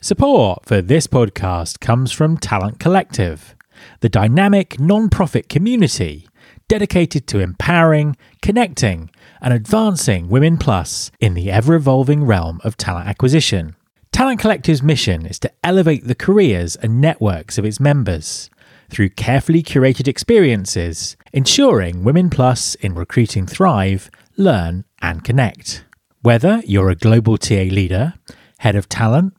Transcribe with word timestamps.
Support 0.00 0.64
for 0.64 0.80
this 0.80 1.08
podcast 1.08 1.80
comes 1.80 2.12
from 2.12 2.38
Talent 2.38 2.78
Collective, 2.78 3.56
the 3.98 4.08
dynamic 4.08 4.78
non 4.78 5.08
profit 5.08 5.48
community 5.48 6.28
dedicated 6.68 7.26
to 7.26 7.40
empowering, 7.40 8.16
connecting, 8.40 9.10
and 9.40 9.52
advancing 9.52 10.28
Women 10.28 10.56
Plus 10.56 11.10
in 11.18 11.34
the 11.34 11.50
ever 11.50 11.74
evolving 11.74 12.24
realm 12.24 12.60
of 12.62 12.76
talent 12.76 13.08
acquisition. 13.08 13.74
Talent 14.12 14.38
Collective's 14.38 14.84
mission 14.84 15.26
is 15.26 15.40
to 15.40 15.50
elevate 15.64 16.06
the 16.06 16.14
careers 16.14 16.76
and 16.76 17.00
networks 17.00 17.58
of 17.58 17.64
its 17.64 17.80
members 17.80 18.50
through 18.90 19.08
carefully 19.08 19.64
curated 19.64 20.06
experiences, 20.06 21.16
ensuring 21.32 22.04
Women 22.04 22.30
Plus 22.30 22.76
in 22.76 22.94
recruiting 22.94 23.48
thrive, 23.48 24.12
learn, 24.36 24.84
and 25.02 25.24
connect. 25.24 25.84
Whether 26.22 26.62
you're 26.64 26.88
a 26.88 26.94
global 26.94 27.36
TA 27.36 27.64
leader, 27.64 28.14
head 28.58 28.76
of 28.76 28.88
talent, 28.88 29.34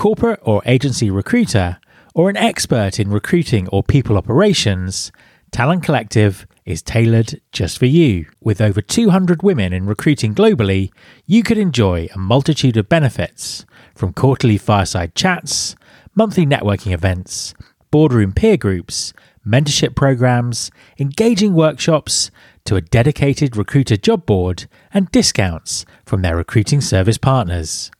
corporate 0.00 0.40
or 0.44 0.62
agency 0.64 1.10
recruiter, 1.10 1.78
or 2.14 2.30
an 2.30 2.36
expert 2.38 2.98
in 2.98 3.10
recruiting 3.10 3.68
or 3.68 3.82
people 3.82 4.16
operations, 4.16 5.12
Talent 5.50 5.82
Collective 5.82 6.46
is 6.64 6.80
tailored 6.80 7.38
just 7.52 7.78
for 7.78 7.84
you. 7.84 8.24
With 8.40 8.62
over 8.62 8.80
200 8.80 9.42
women 9.42 9.74
in 9.74 9.84
recruiting 9.84 10.34
globally, 10.34 10.90
you 11.26 11.42
could 11.42 11.58
enjoy 11.58 12.08
a 12.14 12.18
multitude 12.18 12.78
of 12.78 12.88
benefits 12.88 13.66
from 13.94 14.14
quarterly 14.14 14.56
fireside 14.56 15.14
chats, 15.14 15.76
monthly 16.14 16.46
networking 16.46 16.92
events, 16.92 17.52
boardroom 17.90 18.32
peer 18.32 18.56
groups, 18.56 19.12
mentorship 19.46 19.94
programs, 19.94 20.70
engaging 20.98 21.52
workshops, 21.52 22.30
to 22.64 22.74
a 22.74 22.80
dedicated 22.80 23.54
recruiter 23.54 23.98
job 23.98 24.24
board 24.24 24.66
and 24.94 25.10
discounts 25.10 25.84
from 26.06 26.22
their 26.22 26.36
recruiting 26.36 26.80
service 26.80 27.18
partners. 27.18 27.90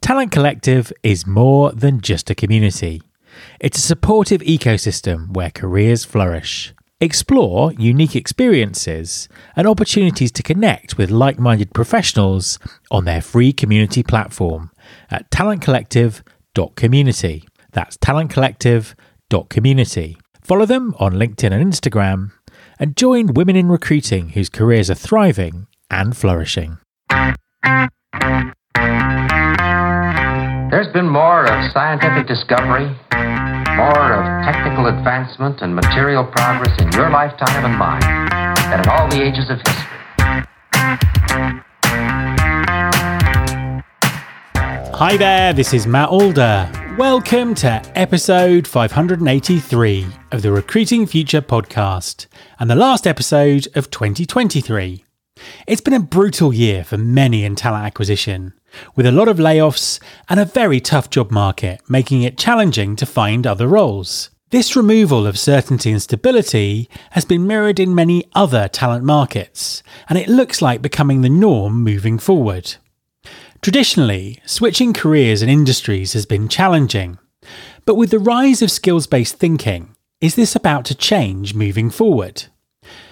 Talent 0.00 0.32
Collective 0.32 0.92
is 1.02 1.26
more 1.26 1.72
than 1.72 2.00
just 2.00 2.30
a 2.30 2.34
community. 2.34 3.02
It's 3.60 3.78
a 3.78 3.82
supportive 3.82 4.40
ecosystem 4.40 5.34
where 5.34 5.50
careers 5.50 6.04
flourish. 6.04 6.72
Explore 7.00 7.72
unique 7.74 8.16
experiences 8.16 9.28
and 9.56 9.66
opportunities 9.66 10.30
to 10.32 10.42
connect 10.42 10.96
with 10.98 11.10
like 11.10 11.38
minded 11.38 11.72
professionals 11.72 12.58
on 12.90 13.04
their 13.04 13.22
free 13.22 13.52
community 13.52 14.02
platform 14.02 14.70
at 15.10 15.30
talentcollective.community. 15.30 17.44
That's 17.72 17.96
talentcollective.community. 17.98 20.16
Follow 20.42 20.66
them 20.66 20.94
on 20.98 21.12
LinkedIn 21.12 21.52
and 21.52 21.72
Instagram 21.72 22.32
and 22.78 22.96
join 22.96 23.34
women 23.34 23.56
in 23.56 23.68
recruiting 23.68 24.30
whose 24.30 24.48
careers 24.48 24.90
are 24.90 24.94
thriving 24.94 25.66
and 25.90 26.16
flourishing. 26.16 26.78
There's 30.90 31.04
been 31.04 31.12
more 31.12 31.44
of 31.44 31.72
scientific 31.72 32.26
discovery, 32.26 32.86
more 33.76 34.12
of 34.12 34.44
technical 34.44 34.88
advancement 34.88 35.62
and 35.62 35.72
material 35.72 36.24
progress 36.24 36.76
in 36.80 36.90
your 36.90 37.08
lifetime 37.10 37.64
and 37.64 37.78
mine 37.78 38.00
than 38.70 38.80
in 38.80 38.88
all 38.88 39.08
the 39.08 39.22
ages 39.22 39.48
of 39.50 39.58
history. 39.58 39.86
Hi 44.96 45.16
there, 45.16 45.52
this 45.52 45.72
is 45.72 45.86
Matt 45.86 46.08
Alder. 46.08 46.68
Welcome 46.98 47.54
to 47.56 47.80
episode 47.94 48.66
583 48.66 50.06
of 50.32 50.42
the 50.42 50.50
Recruiting 50.50 51.06
Future 51.06 51.40
podcast 51.40 52.26
and 52.58 52.68
the 52.68 52.74
last 52.74 53.06
episode 53.06 53.68
of 53.76 53.92
2023. 53.92 55.04
It's 55.68 55.80
been 55.80 55.94
a 55.94 56.00
brutal 56.00 56.52
year 56.52 56.82
for 56.82 56.98
many 56.98 57.44
in 57.44 57.54
talent 57.54 57.86
acquisition, 57.86 58.54
with 58.94 59.06
a 59.06 59.12
lot 59.12 59.28
of 59.28 59.38
layoffs 59.38 60.00
and 60.28 60.38
a 60.38 60.44
very 60.44 60.80
tough 60.80 61.10
job 61.10 61.30
market, 61.30 61.80
making 61.88 62.22
it 62.22 62.38
challenging 62.38 62.96
to 62.96 63.06
find 63.06 63.46
other 63.46 63.66
roles. 63.66 64.30
This 64.50 64.74
removal 64.74 65.26
of 65.26 65.38
certainty 65.38 65.92
and 65.92 66.02
stability 66.02 66.88
has 67.12 67.24
been 67.24 67.46
mirrored 67.46 67.78
in 67.78 67.94
many 67.94 68.24
other 68.34 68.66
talent 68.66 69.04
markets, 69.04 69.82
and 70.08 70.18
it 70.18 70.28
looks 70.28 70.60
like 70.60 70.82
becoming 70.82 71.20
the 71.20 71.28
norm 71.28 71.84
moving 71.84 72.18
forward. 72.18 72.74
Traditionally, 73.62 74.40
switching 74.46 74.92
careers 74.92 75.42
and 75.42 75.50
industries 75.50 76.14
has 76.14 76.26
been 76.26 76.48
challenging, 76.48 77.18
but 77.84 77.94
with 77.94 78.10
the 78.10 78.18
rise 78.18 78.60
of 78.62 78.70
skills 78.70 79.06
based 79.06 79.36
thinking, 79.36 79.94
is 80.20 80.34
this 80.34 80.56
about 80.56 80.84
to 80.86 80.94
change 80.94 81.54
moving 81.54 81.88
forward? 81.88 82.44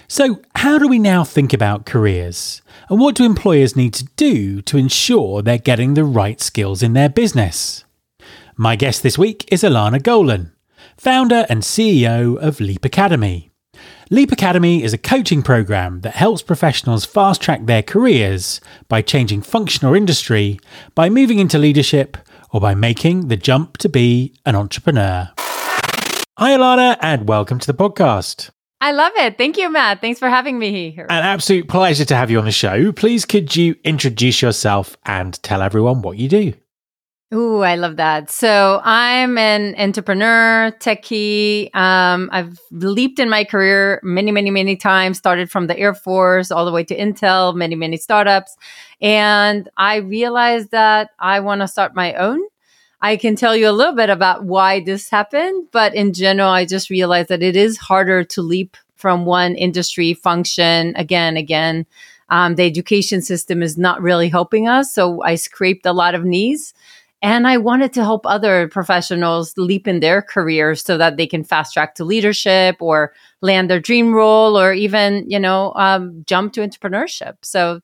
So, 0.09 0.41
how 0.57 0.79
do 0.79 0.89
we 0.89 0.99
now 0.99 1.23
think 1.23 1.53
about 1.53 1.87
careers? 1.87 2.63
And 2.91 2.99
what 2.99 3.17
do 3.17 3.25
employers 3.25 3.77
need 3.77 3.93
to 3.95 4.07
do 4.17 4.63
to 4.63 4.79
ensure 4.79 5.43
they're 5.43 5.59
getting 5.59 5.93
the 5.93 6.05
right 6.05 6.41
skills 6.41 6.83
in 6.83 6.95
their 6.95 7.11
business? 7.11 7.85
My 8.57 8.77
guest 8.77 9.03
this 9.03 9.19
week 9.19 9.47
is 9.53 9.63
Ilana 9.63 10.03
Golan, 10.03 10.53
founder 10.97 11.45
and 11.51 11.63
CEO 11.63 12.39
of 12.39 12.61
Leap 12.61 12.87
Academy. 12.87 13.51
Leap 14.09 14.33
Academy 14.33 14.83
is 14.83 14.95
a 14.95 14.99
coaching 14.99 15.43
program 15.43 16.01
that 16.01 16.15
helps 16.15 16.41
professionals 16.41 17.05
fast 17.05 17.43
track 17.43 17.67
their 17.67 17.83
careers 17.83 18.59
by 18.89 19.03
changing 19.03 19.43
function 19.43 19.87
or 19.87 19.95
industry, 19.95 20.59
by 20.95 21.11
moving 21.11 21.39
into 21.39 21.59
leadership, 21.59 22.17
or 22.53 22.61
by 22.61 22.75
making 22.75 23.29
the 23.29 23.37
jump 23.37 23.77
to 23.77 23.91
be 23.91 24.33
an 24.47 24.57
entrepreneur. 24.57 25.29
Hi, 25.37 26.57
Ilana, 26.57 26.97
and 27.03 27.29
welcome 27.29 27.59
to 27.59 27.67
the 27.67 27.75
podcast. 27.75 28.49
I 28.81 28.93
love 28.93 29.13
it. 29.17 29.37
Thank 29.37 29.57
you, 29.57 29.71
Matt. 29.71 30.01
Thanks 30.01 30.21
for 30.21 30.29
having 30.29 30.59
me 30.59 30.91
here. 30.93 31.07
An 31.11 31.25
absolute 31.25 31.69
pleasure 31.69 32.05
to 32.05 32.17
have 32.17 32.31
you 32.31 32.39
on 32.39 32.45
the 32.45 32.53
show. 32.53 32.93
Please, 32.93 33.25
could 33.25 33.57
you 33.57 33.75
introduce 33.83 34.41
yourself 34.41 34.97
and 35.05 35.41
tell 35.43 35.63
everyone 35.63 36.03
what 36.03 36.17
you 36.17 36.29
do? 36.29 36.55
Ooh, 37.35 37.61
I 37.61 37.75
love 37.75 37.97
that. 37.97 38.31
So 38.31 38.81
I'm 38.83 39.37
an 39.37 39.75
entrepreneur, 39.77 40.73
techie. 40.81 41.75
Um, 41.77 42.31
I've 42.33 42.59
leaped 42.71 43.19
in 43.19 43.29
my 43.29 43.45
career 43.45 44.01
many, 44.03 44.33
many, 44.33 44.51
many 44.51 44.77
times. 44.77 45.19
Started 45.19 45.51
from 45.51 45.67
the 45.67 45.79
Air 45.79 45.93
Force 45.93 46.51
all 46.51 46.65
the 46.65 46.73
way 46.73 46.85
to 46.85 46.97
Intel, 46.97 47.55
many, 47.55 47.75
many 47.75 47.99
startups, 47.99 48.57
and 49.03 49.69
I 49.77 49.97
realized 49.97 50.71
that 50.71 51.11
I 51.19 51.41
want 51.41 51.61
to 51.61 51.69
start 51.69 51.95
my 51.95 52.15
own. 52.15 52.41
I 53.01 53.17
can 53.17 53.37
tell 53.37 53.55
you 53.55 53.69
a 53.69 53.73
little 53.73 53.95
bit 53.95 54.11
about 54.11 54.45
why 54.45 54.81
this 54.81 55.09
happened, 55.09 55.69
but 55.71 55.95
in 55.95 56.13
general, 56.13 56.51
I 56.51 56.65
just 56.65 56.91
realized 56.91 57.29
that 57.29 57.43
it 57.43 57.55
is 57.55 57.79
harder 57.79 58.25
to 58.25 58.43
leap 58.43 58.77
from 58.97 59.25
one 59.25 59.55
industry 59.55 60.15
function 60.15 60.95
again, 60.97 61.37
again. 61.37 61.87
Um, 62.29 62.57
the 62.57 62.65
education 62.65 63.23
system 63.23 63.63
is 63.63 63.79
not 63.79 64.03
really 64.03 64.29
helping 64.29 64.69
us. 64.69 64.93
So 64.93 65.23
I 65.23 65.37
scraped 65.37 65.87
a 65.87 65.93
lot 65.93 66.15
of 66.15 66.25
knees 66.25 66.75
and 67.23 67.47
I 67.47 67.57
wanted 67.57 67.93
to 67.95 68.03
help 68.03 68.27
other 68.27 68.69
professionals 68.69 69.57
leap 69.57 69.89
in 69.89 70.01
their 70.01 70.21
careers 70.21 70.85
so 70.85 70.99
that 70.99 71.17
they 71.17 71.27
can 71.27 71.43
fast 71.43 71.73
track 71.73 71.95
to 71.97 72.05
leadership 72.05 72.77
or 72.81 73.13
land 73.41 73.71
their 73.71 73.81
dream 73.81 74.13
role 74.13 74.59
or 74.59 74.73
even, 74.73 75.29
you 75.29 75.39
know, 75.39 75.73
um, 75.77 76.25
jump 76.27 76.53
to 76.55 76.61
entrepreneurship. 76.61 77.37
So 77.43 77.81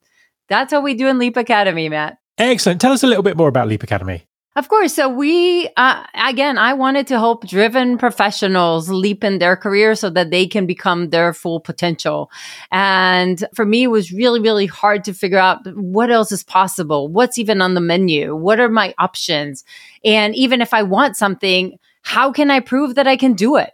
that's 0.49 0.73
what 0.73 0.83
we 0.83 0.95
do 0.95 1.09
in 1.09 1.19
Leap 1.19 1.37
Academy, 1.37 1.89
Matt. 1.89 2.19
Excellent. 2.37 2.81
Tell 2.81 2.93
us 2.93 3.03
a 3.03 3.07
little 3.07 3.23
bit 3.23 3.37
more 3.37 3.49
about 3.49 3.69
Leap 3.69 3.83
Academy. 3.83 4.25
Of 4.57 4.69
course. 4.69 4.95
So 4.95 5.09
we, 5.09 5.69
uh, 5.77 6.05
again, 6.15 6.59
I 6.59 6.75
wanted 6.75 7.09
to 7.09 7.19
help 7.19 7.45
driven 7.45 7.99
professionals 7.99 8.89
leap 8.89 9.25
in 9.25 9.41
their 9.41 9.57
career 9.57 9.97
so 9.97 10.11
that 10.11 10.31
they 10.31 10.47
can 10.47 10.65
become 10.65 11.11
their 11.11 11.33
full 11.33 11.59
potential. 11.59 12.31
And 12.71 13.45
for 13.53 13.65
me, 13.65 13.83
it 13.83 13.89
was 13.89 14.13
really, 14.13 14.39
really 14.39 14.67
hard 14.67 15.03
to 15.05 15.13
figure 15.13 15.39
out 15.41 15.67
what 15.75 16.13
else 16.13 16.31
is 16.31 16.45
possible. 16.45 17.09
What's 17.09 17.37
even 17.37 17.61
on 17.61 17.75
the 17.75 17.81
menu? 17.81 18.37
What 18.37 18.61
are 18.61 18.69
my 18.69 18.95
options? 18.99 19.65
And 20.05 20.37
even 20.37 20.61
if 20.61 20.73
I 20.73 20.85
want 20.85 21.17
something, 21.17 21.77
how 22.03 22.31
can 22.31 22.49
I 22.49 22.61
prove 22.61 22.95
that 22.95 23.09
I 23.09 23.17
can 23.17 23.33
do 23.33 23.57
it? 23.57 23.73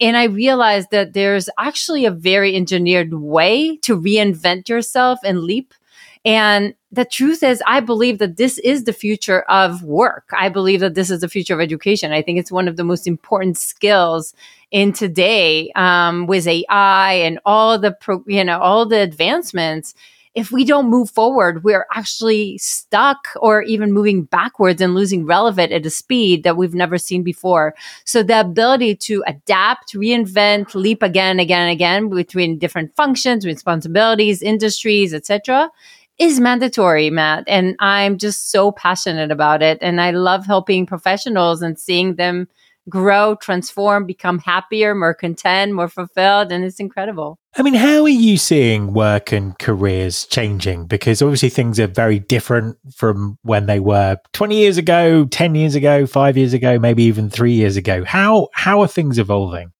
And 0.00 0.16
I 0.16 0.24
realized 0.24 0.92
that 0.92 1.12
there's 1.12 1.50
actually 1.58 2.06
a 2.06 2.10
very 2.10 2.56
engineered 2.56 3.12
way 3.12 3.76
to 3.82 4.00
reinvent 4.00 4.70
yourself 4.70 5.18
and 5.24 5.40
leap 5.40 5.74
and 6.24 6.74
the 6.92 7.04
truth 7.04 7.42
is, 7.42 7.62
I 7.66 7.80
believe 7.80 8.18
that 8.18 8.36
this 8.36 8.58
is 8.58 8.84
the 8.84 8.92
future 8.92 9.40
of 9.42 9.82
work. 9.82 10.30
I 10.38 10.50
believe 10.50 10.80
that 10.80 10.94
this 10.94 11.10
is 11.10 11.20
the 11.20 11.28
future 11.28 11.54
of 11.54 11.60
education. 11.60 12.12
I 12.12 12.22
think 12.22 12.38
it's 12.38 12.52
one 12.52 12.68
of 12.68 12.76
the 12.76 12.84
most 12.84 13.06
important 13.06 13.58
skills 13.58 14.34
in 14.70 14.92
today 14.92 15.72
um, 15.74 16.26
with 16.26 16.46
AI 16.46 17.12
and 17.14 17.40
all 17.44 17.78
the 17.78 17.92
pro, 17.92 18.22
you 18.26 18.44
know 18.44 18.60
all 18.60 18.86
the 18.86 19.00
advancements. 19.00 19.94
If 20.34 20.50
we 20.50 20.64
don't 20.64 20.88
move 20.88 21.10
forward, 21.10 21.62
we're 21.62 21.86
actually 21.94 22.56
stuck 22.56 23.28
or 23.36 23.62
even 23.62 23.92
moving 23.92 24.22
backwards 24.24 24.80
and 24.80 24.94
losing 24.94 25.26
relevant 25.26 25.72
at 25.72 25.84
a 25.84 25.90
speed 25.90 26.42
that 26.44 26.56
we've 26.56 26.74
never 26.74 26.96
seen 26.96 27.22
before. 27.22 27.74
So 28.06 28.22
the 28.22 28.40
ability 28.40 28.96
to 28.96 29.22
adapt, 29.26 29.92
reinvent, 29.92 30.74
leap 30.74 31.02
again, 31.02 31.38
again, 31.38 31.68
again 31.68 32.08
between 32.08 32.58
different 32.58 32.96
functions, 32.96 33.44
responsibilities, 33.44 34.40
industries, 34.40 35.12
etc 35.12 35.70
is 36.22 36.40
mandatory, 36.40 37.10
Matt. 37.10 37.44
And 37.46 37.76
I'm 37.80 38.18
just 38.18 38.50
so 38.50 38.72
passionate 38.72 39.30
about 39.30 39.62
it. 39.62 39.78
And 39.80 40.00
I 40.00 40.12
love 40.12 40.46
helping 40.46 40.86
professionals 40.86 41.62
and 41.62 41.78
seeing 41.78 42.16
them 42.16 42.48
grow, 42.88 43.36
transform, 43.36 44.06
become 44.06 44.38
happier, 44.38 44.94
more 44.94 45.14
content, 45.14 45.72
more 45.72 45.88
fulfilled. 45.88 46.50
And 46.50 46.64
it's 46.64 46.80
incredible. 46.80 47.38
I 47.54 47.62
mean, 47.62 47.74
how 47.74 48.02
are 48.02 48.08
you 48.08 48.38
seeing 48.38 48.92
work 48.92 49.30
and 49.30 49.58
careers 49.58 50.26
changing? 50.26 50.86
Because 50.86 51.22
obviously 51.22 51.50
things 51.50 51.78
are 51.78 51.86
very 51.86 52.18
different 52.18 52.78
from 52.94 53.38
when 53.42 53.66
they 53.66 53.78
were 53.78 54.16
20 54.32 54.56
years 54.56 54.78
ago, 54.78 55.26
10 55.26 55.54
years 55.54 55.74
ago, 55.74 56.06
five 56.06 56.36
years 56.36 56.54
ago, 56.54 56.78
maybe 56.78 57.04
even 57.04 57.28
three 57.28 57.52
years 57.52 57.76
ago. 57.76 58.04
How, 58.04 58.48
how 58.54 58.80
are 58.80 58.88
things 58.88 59.18
evolving? 59.18 59.72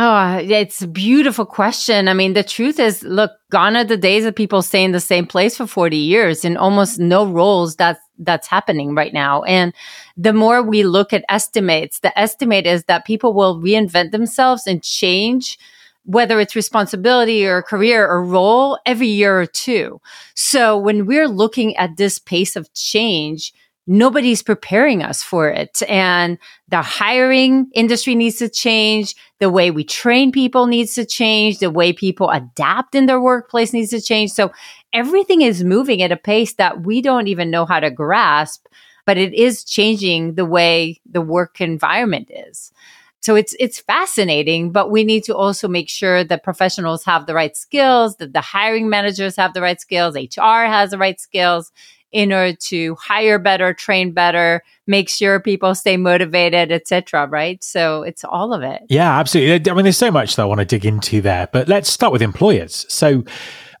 Oh, 0.00 0.36
it's 0.40 0.80
a 0.80 0.86
beautiful 0.86 1.44
question. 1.44 2.06
I 2.06 2.14
mean, 2.14 2.34
the 2.34 2.44
truth 2.44 2.78
is, 2.78 3.02
look, 3.02 3.32
gone 3.50 3.76
are 3.76 3.82
the 3.82 3.96
days 3.96 4.24
of 4.24 4.36
people 4.36 4.62
staying 4.62 4.86
in 4.86 4.92
the 4.92 5.00
same 5.00 5.26
place 5.26 5.56
for 5.56 5.66
40 5.66 5.96
years 5.96 6.44
in 6.44 6.56
almost 6.56 7.00
no 7.00 7.26
roles 7.26 7.74
that's, 7.74 7.98
that's 8.16 8.46
happening 8.46 8.94
right 8.94 9.12
now. 9.12 9.42
And 9.42 9.74
the 10.16 10.32
more 10.32 10.62
we 10.62 10.84
look 10.84 11.12
at 11.12 11.24
estimates, 11.28 11.98
the 11.98 12.16
estimate 12.16 12.64
is 12.64 12.84
that 12.84 13.06
people 13.06 13.34
will 13.34 13.60
reinvent 13.60 14.12
themselves 14.12 14.68
and 14.68 14.84
change 14.84 15.58
whether 16.04 16.38
it's 16.38 16.54
responsibility 16.54 17.44
or 17.44 17.60
career 17.60 18.06
or 18.06 18.24
role 18.24 18.78
every 18.86 19.08
year 19.08 19.40
or 19.40 19.46
two. 19.46 20.00
So 20.36 20.78
when 20.78 21.06
we're 21.06 21.28
looking 21.28 21.76
at 21.76 21.96
this 21.96 22.20
pace 22.20 22.54
of 22.54 22.72
change, 22.72 23.52
nobody's 23.88 24.42
preparing 24.42 25.02
us 25.02 25.22
for 25.22 25.48
it. 25.48 25.82
And 25.88 26.38
the 26.68 26.82
hiring 26.82 27.70
industry 27.74 28.14
needs 28.14 28.36
to 28.36 28.48
change. 28.48 29.16
The 29.40 29.50
way 29.50 29.70
we 29.70 29.82
train 29.82 30.30
people 30.30 30.66
needs 30.66 30.94
to 30.94 31.06
change. 31.06 31.58
The 31.58 31.70
way 31.70 31.92
people 31.94 32.28
adapt 32.30 32.94
in 32.94 33.06
their 33.06 33.20
workplace 33.20 33.72
needs 33.72 33.90
to 33.90 34.00
change. 34.00 34.30
So 34.30 34.52
everything 34.92 35.40
is 35.40 35.64
moving 35.64 36.02
at 36.02 36.12
a 36.12 36.16
pace 36.16 36.54
that 36.54 36.82
we 36.82 37.00
don't 37.00 37.28
even 37.28 37.50
know 37.50 37.64
how 37.64 37.80
to 37.80 37.90
grasp, 37.90 38.66
but 39.06 39.16
it 39.16 39.32
is 39.32 39.64
changing 39.64 40.34
the 40.34 40.44
way 40.44 41.00
the 41.10 41.22
work 41.22 41.60
environment 41.60 42.30
is. 42.30 42.72
So 43.20 43.34
it's 43.34 43.54
it's 43.58 43.80
fascinating, 43.80 44.70
but 44.70 44.90
we 44.90 45.02
need 45.02 45.24
to 45.24 45.34
also 45.34 45.66
make 45.66 45.88
sure 45.88 46.22
that 46.22 46.44
professionals 46.44 47.04
have 47.04 47.26
the 47.26 47.34
right 47.34 47.56
skills, 47.56 48.16
that 48.18 48.32
the 48.32 48.40
hiring 48.40 48.88
managers 48.88 49.34
have 49.36 49.54
the 49.54 49.60
right 49.60 49.80
skills, 49.80 50.14
HR 50.14 50.66
has 50.66 50.90
the 50.90 50.98
right 50.98 51.20
skills, 51.20 51.72
in 52.12 52.32
order 52.32 52.56
to 52.68 52.94
hire 52.96 53.38
better, 53.38 53.74
train 53.74 54.12
better, 54.12 54.62
make 54.86 55.08
sure 55.08 55.40
people 55.40 55.74
stay 55.74 55.96
motivated, 55.96 56.72
etc. 56.72 57.26
Right? 57.26 57.62
So 57.62 58.02
it's 58.02 58.24
all 58.24 58.52
of 58.52 58.62
it. 58.62 58.82
Yeah, 58.88 59.18
absolutely. 59.18 59.70
I 59.70 59.74
mean, 59.74 59.84
there's 59.84 59.98
so 59.98 60.10
much 60.10 60.36
that 60.36 60.42
I 60.42 60.46
want 60.46 60.60
to 60.60 60.64
dig 60.64 60.84
into 60.84 61.20
there, 61.20 61.48
but 61.52 61.68
let's 61.68 61.90
start 61.90 62.12
with 62.12 62.22
employers. 62.22 62.86
So. 62.88 63.24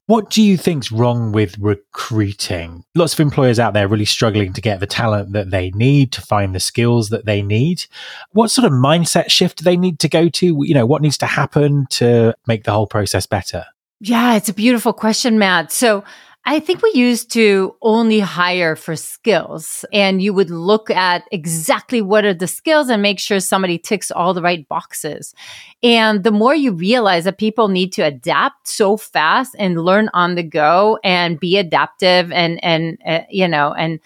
What 0.06 0.30
do 0.30 0.42
you 0.42 0.56
think's 0.56 0.90
wrong 0.90 1.32
with 1.32 1.58
recruiting? 1.58 2.82
Lots 2.94 3.12
of 3.12 3.20
employers 3.20 3.58
out 3.58 3.74
there 3.74 3.86
really 3.86 4.06
struggling 4.06 4.54
to 4.54 4.62
get 4.62 4.80
the 4.80 4.86
talent 4.86 5.34
that 5.34 5.50
they 5.50 5.70
need, 5.72 6.12
to 6.12 6.22
find 6.22 6.54
the 6.54 6.60
skills 6.60 7.10
that 7.10 7.26
they 7.26 7.42
need. 7.42 7.84
What 8.32 8.50
sort 8.50 8.64
of 8.64 8.72
mindset 8.72 9.30
shift 9.30 9.58
do 9.58 9.64
they 9.64 9.76
need 9.76 9.98
to 9.98 10.08
go 10.08 10.30
to? 10.30 10.64
You 10.64 10.72
know, 10.72 10.86
what 10.86 11.02
needs 11.02 11.18
to 11.18 11.26
happen 11.26 11.86
to 11.90 12.32
make 12.46 12.64
the 12.64 12.72
whole 12.72 12.86
process 12.86 13.26
better? 13.26 13.66
Yeah, 14.00 14.36
it's 14.36 14.48
a 14.48 14.54
beautiful 14.54 14.94
question, 14.94 15.38
Matt. 15.38 15.72
So 15.72 16.02
I 16.44 16.60
think 16.60 16.82
we 16.82 16.92
used 16.94 17.30
to 17.32 17.76
only 17.82 18.20
hire 18.20 18.74
for 18.74 18.96
skills 18.96 19.84
and 19.92 20.22
you 20.22 20.32
would 20.32 20.48
look 20.48 20.88
at 20.88 21.24
exactly 21.30 22.00
what 22.00 22.24
are 22.24 22.32
the 22.32 22.46
skills 22.46 22.88
and 22.88 23.02
make 23.02 23.18
sure 23.18 23.38
somebody 23.38 23.76
ticks 23.76 24.10
all 24.10 24.32
the 24.32 24.40
right 24.40 24.66
boxes. 24.66 25.34
And 25.82 26.24
the 26.24 26.30
more 26.30 26.54
you 26.54 26.72
realize 26.72 27.24
that 27.24 27.36
people 27.36 27.68
need 27.68 27.92
to 27.94 28.02
adapt 28.02 28.66
so 28.66 28.96
fast 28.96 29.56
and 29.58 29.84
learn 29.84 30.08
on 30.14 30.36
the 30.36 30.42
go 30.42 30.98
and 31.04 31.38
be 31.38 31.58
adaptive 31.58 32.32
and, 32.32 32.62
and, 32.64 32.96
uh, 33.06 33.20
you 33.28 33.46
know, 33.46 33.74
and, 33.74 34.00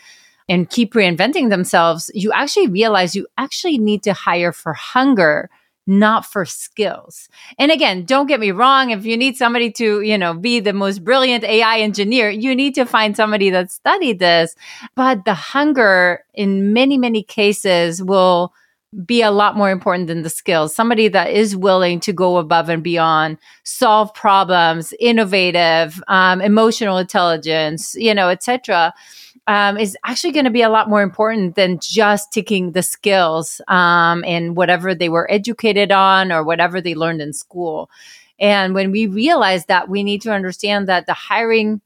and 0.49 0.69
keep 0.69 0.95
reinventing 0.95 1.49
themselves, 1.49 2.11
you 2.13 2.33
actually 2.33 2.67
realize 2.67 3.15
you 3.15 3.29
actually 3.39 3.79
need 3.79 4.03
to 4.03 4.13
hire 4.13 4.53
for 4.53 4.73
hunger 4.73 5.49
not 5.87 6.25
for 6.25 6.45
skills. 6.45 7.29
And 7.59 7.73
again, 7.73 8.05
don't 8.05 8.27
get 8.27 8.41
me 8.41 8.53
wrong. 8.53 8.91
If 8.91 9.05
you 9.05 9.17
need 9.17 9.37
somebody 9.37 9.71
to, 9.73 10.01
you 10.01 10.17
know, 10.17 10.35
be 10.35 10.61
the 10.61 10.73
most 10.73 11.05
brilliant 11.05 11.45
AI 11.45 11.79
engineer, 11.81 12.31
you 12.31 12.55
need 12.55 12.75
to 12.77 12.85
find 12.85 13.17
somebody 13.17 13.51
that 13.51 13.71
studied 13.71 14.19
this. 14.19 14.55
But 14.95 15.25
the 15.25 15.35
hunger 15.35 16.25
in 16.35 16.73
many, 16.73 16.99
many 16.99 17.23
cases 17.23 18.03
will 18.03 18.53
be 19.07 19.23
a 19.23 19.31
lot 19.31 19.57
more 19.57 19.71
important 19.71 20.07
than 20.07 20.23
the 20.23 20.31
skills. 20.31 20.75
Somebody 20.75 21.09
that 21.09 21.31
is 21.31 21.57
willing 21.57 21.99
to 22.01 22.13
go 22.13 22.37
above 22.37 22.69
and 22.69 22.83
beyond, 22.83 23.39
solve 23.65 24.13
problems, 24.13 24.93
innovative, 25.01 26.03
um, 26.09 26.43
emotional 26.43 26.99
intelligence, 26.99 27.95
you 27.95 28.15
know, 28.15 28.29
etc 28.29 28.93
um, 29.47 29.77
is 29.77 29.97
actually 30.05 30.33
going 30.33 30.45
to 30.45 30.51
be 30.51 30.63
a 30.63 30.69
lot 30.69 30.89
more 30.89 31.03
important 31.03 31.57
than 31.57 31.79
just 31.81 32.33
ticking 32.33 32.73
the 32.73 32.83
skills 32.83 33.61
um, 33.69 34.25
and 34.27 34.57
whatever 34.57 34.95
they 34.95 35.09
were 35.09 35.31
educated 35.31 35.91
on 35.91 36.31
or 36.31 36.45
whatever 36.45 36.81
they 36.81 36.95
learned 36.95 37.21
in 37.21 37.33
school. 37.33 37.91
And 38.39 38.75
when 38.75 38.91
we 38.91 39.07
realize 39.07 39.67
that, 39.67 39.89
we 39.89 40.03
need 40.03 40.23
to 40.23 40.33
understand 40.33 40.89
that 40.89 41.07
the 41.07 41.15
hiring 41.15 41.81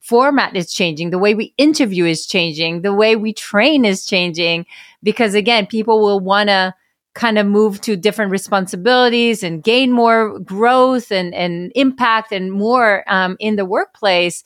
format 0.00 0.56
is 0.56 0.72
changing, 0.72 1.10
the 1.10 1.18
way 1.18 1.34
we 1.34 1.54
interview 1.58 2.04
is 2.04 2.26
changing, 2.26 2.82
the 2.82 2.92
way 2.92 3.14
we 3.14 3.32
train 3.32 3.84
is 3.84 4.04
changing, 4.04 4.66
because 5.02 5.34
again, 5.34 5.64
people 5.66 6.00
will 6.00 6.18
want 6.18 6.48
to 6.48 6.74
kind 7.14 7.38
of 7.38 7.46
move 7.46 7.80
to 7.82 7.96
different 7.96 8.30
responsibilities 8.30 9.42
and 9.42 9.62
gain 9.62 9.92
more 9.92 10.38
growth 10.40 11.12
and, 11.12 11.34
and 11.34 11.70
impact 11.74 12.32
and 12.32 12.50
more 12.50 13.04
um, 13.06 13.36
in 13.38 13.56
the 13.56 13.64
workplace. 13.64 14.42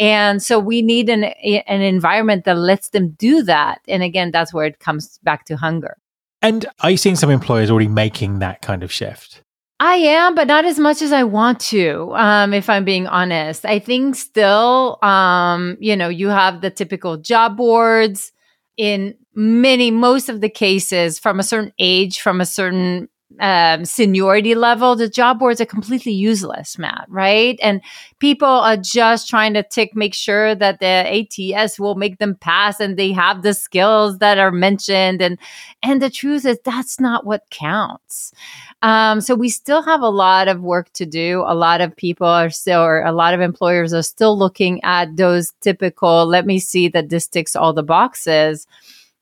And 0.00 0.42
so 0.42 0.58
we 0.58 0.80
need 0.80 1.10
an, 1.10 1.24
an 1.24 1.82
environment 1.82 2.46
that 2.46 2.56
lets 2.56 2.88
them 2.88 3.10
do 3.10 3.42
that. 3.42 3.82
And 3.86 4.02
again, 4.02 4.30
that's 4.30 4.52
where 4.52 4.64
it 4.64 4.80
comes 4.80 5.18
back 5.22 5.44
to 5.44 5.56
hunger. 5.56 5.98
And 6.40 6.64
are 6.80 6.90
you 6.90 6.96
seeing 6.96 7.16
some 7.16 7.28
employers 7.28 7.70
already 7.70 7.86
making 7.86 8.38
that 8.38 8.62
kind 8.62 8.82
of 8.82 8.90
shift? 8.90 9.42
I 9.78 9.94
am, 9.94 10.34
but 10.34 10.46
not 10.46 10.64
as 10.64 10.78
much 10.78 11.00
as 11.02 11.12
I 11.12 11.24
want 11.24 11.60
to, 11.60 12.12
um, 12.14 12.52
if 12.54 12.68
I'm 12.68 12.84
being 12.84 13.06
honest. 13.06 13.64
I 13.64 13.78
think 13.78 14.14
still, 14.14 14.98
um, 15.02 15.76
you 15.80 15.96
know, 15.96 16.08
you 16.08 16.28
have 16.28 16.60
the 16.60 16.70
typical 16.70 17.18
job 17.18 17.58
boards 17.58 18.32
in 18.76 19.14
many, 19.34 19.90
most 19.90 20.28
of 20.28 20.40
the 20.40 20.50
cases 20.50 21.18
from 21.18 21.38
a 21.38 21.42
certain 21.42 21.72
age, 21.78 22.20
from 22.20 22.40
a 22.40 22.46
certain 22.46 23.08
um, 23.38 23.84
seniority 23.84 24.54
level, 24.54 24.96
the 24.96 25.08
job 25.08 25.38
boards 25.38 25.60
are 25.60 25.66
completely 25.66 26.12
useless, 26.12 26.78
Matt, 26.78 27.06
right? 27.08 27.58
And 27.62 27.80
people 28.18 28.48
are 28.48 28.76
just 28.76 29.28
trying 29.28 29.54
to 29.54 29.62
tick, 29.62 29.94
make 29.94 30.14
sure 30.14 30.54
that 30.54 30.80
the 30.80 31.56
ATS 31.56 31.78
will 31.78 31.94
make 31.94 32.18
them 32.18 32.34
pass 32.34 32.80
and 32.80 32.96
they 32.96 33.12
have 33.12 33.42
the 33.42 33.54
skills 33.54 34.18
that 34.18 34.38
are 34.38 34.50
mentioned. 34.50 35.22
And, 35.22 35.38
and 35.82 36.02
the 36.02 36.10
truth 36.10 36.44
is 36.44 36.58
that's 36.64 36.98
not 36.98 37.24
what 37.24 37.48
counts. 37.50 38.32
Um, 38.82 39.20
so 39.20 39.34
we 39.34 39.48
still 39.48 39.82
have 39.82 40.00
a 40.00 40.08
lot 40.08 40.48
of 40.48 40.62
work 40.62 40.92
to 40.94 41.06
do. 41.06 41.44
A 41.46 41.54
lot 41.54 41.80
of 41.80 41.94
people 41.94 42.26
are 42.26 42.50
still, 42.50 42.82
or 42.82 43.02
a 43.02 43.12
lot 43.12 43.34
of 43.34 43.40
employers 43.40 43.92
are 43.92 44.02
still 44.02 44.36
looking 44.36 44.82
at 44.82 45.16
those 45.16 45.52
typical, 45.60 46.26
let 46.26 46.46
me 46.46 46.58
see 46.58 46.88
that 46.88 47.10
this 47.10 47.26
ticks 47.26 47.54
all 47.54 47.72
the 47.72 47.82
boxes 47.82 48.66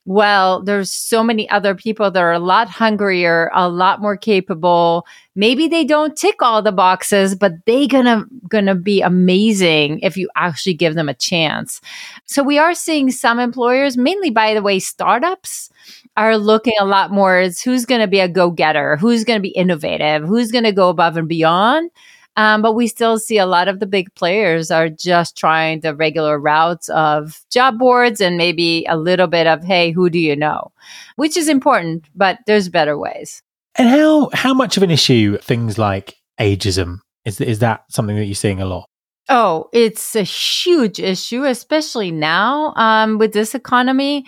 well, 0.05 0.63
there's 0.63 0.91
so 0.91 1.23
many 1.23 1.47
other 1.49 1.75
people 1.75 2.09
that 2.09 2.19
are 2.19 2.31
a 2.31 2.39
lot 2.39 2.67
hungrier, 2.67 3.51
a 3.53 3.69
lot 3.69 4.01
more 4.01 4.17
capable. 4.17 5.05
Maybe 5.35 5.67
they 5.67 5.83
don't 5.83 6.15
tick 6.15 6.41
all 6.41 6.61
the 6.61 6.71
boxes, 6.71 7.35
but 7.35 7.53
they 7.65 7.85
gonna 7.85 8.25
gonna 8.47 8.75
be 8.75 9.01
amazing 9.01 9.99
if 9.99 10.17
you 10.17 10.29
actually 10.35 10.73
give 10.73 10.95
them 10.95 11.09
a 11.09 11.13
chance. 11.13 11.79
So 12.25 12.41
we 12.41 12.57
are 12.57 12.73
seeing 12.73 13.11
some 13.11 13.39
employers, 13.39 13.97
mainly 13.97 14.31
by 14.31 14.53
the 14.53 14.61
way, 14.63 14.79
startups 14.79 15.69
are 16.17 16.37
looking 16.37 16.73
a 16.79 16.85
lot 16.85 17.11
more 17.11 17.37
as 17.37 17.61
who's 17.61 17.85
to 18.01 18.07
be 18.07 18.19
a 18.19 18.27
go-getter, 18.27 18.97
who's 18.97 19.23
to 19.39 19.41
be 19.43 19.49
innovative, 19.49 20.27
who's 20.27 20.51
to 20.65 20.71
go 20.71 20.89
above 20.89 21.17
and 21.17 21.27
beyond. 21.27 21.91
Um, 22.39 22.61
but 22.61 22.71
we 22.71 22.87
still 22.87 23.19
see 23.19 23.37
a 23.37 23.45
lot 23.45 23.67
of 23.67 23.81
the 23.81 23.85
big 23.85 24.15
players 24.15 24.71
are 24.71 24.87
just 24.87 25.35
trying 25.35 25.81
the 25.81 25.93
regular 25.93 26.39
routes 26.39 26.87
of 26.87 27.41
job 27.51 27.77
boards 27.77 28.21
and 28.21 28.37
maybe 28.37 28.85
a 28.87 28.95
little 28.95 29.27
bit 29.27 29.45
of, 29.45 29.61
hey, 29.61 29.91
who 29.91 30.09
do 30.09 30.17
you 30.17 30.37
know? 30.37 30.71
Which 31.17 31.35
is 31.35 31.49
important, 31.49 32.05
but 32.15 32.39
there's 32.47 32.69
better 32.69 32.97
ways. 32.97 33.43
And 33.77 33.89
how 33.89 34.29
how 34.31 34.53
much 34.53 34.77
of 34.77 34.83
an 34.83 34.89
issue 34.89 35.37
things 35.39 35.77
like 35.77 36.15
ageism 36.39 36.99
is 37.25 37.41
is 37.41 37.59
that 37.59 37.83
something 37.89 38.15
that 38.15 38.23
you're 38.23 38.35
seeing 38.35 38.61
a 38.61 38.65
lot? 38.65 38.85
Oh, 39.27 39.67
it's 39.73 40.15
a 40.15 40.23
huge 40.23 40.97
issue, 40.97 41.43
especially 41.43 42.09
now 42.09 42.73
um, 42.77 43.17
with 43.17 43.33
this 43.33 43.53
economy. 43.53 44.25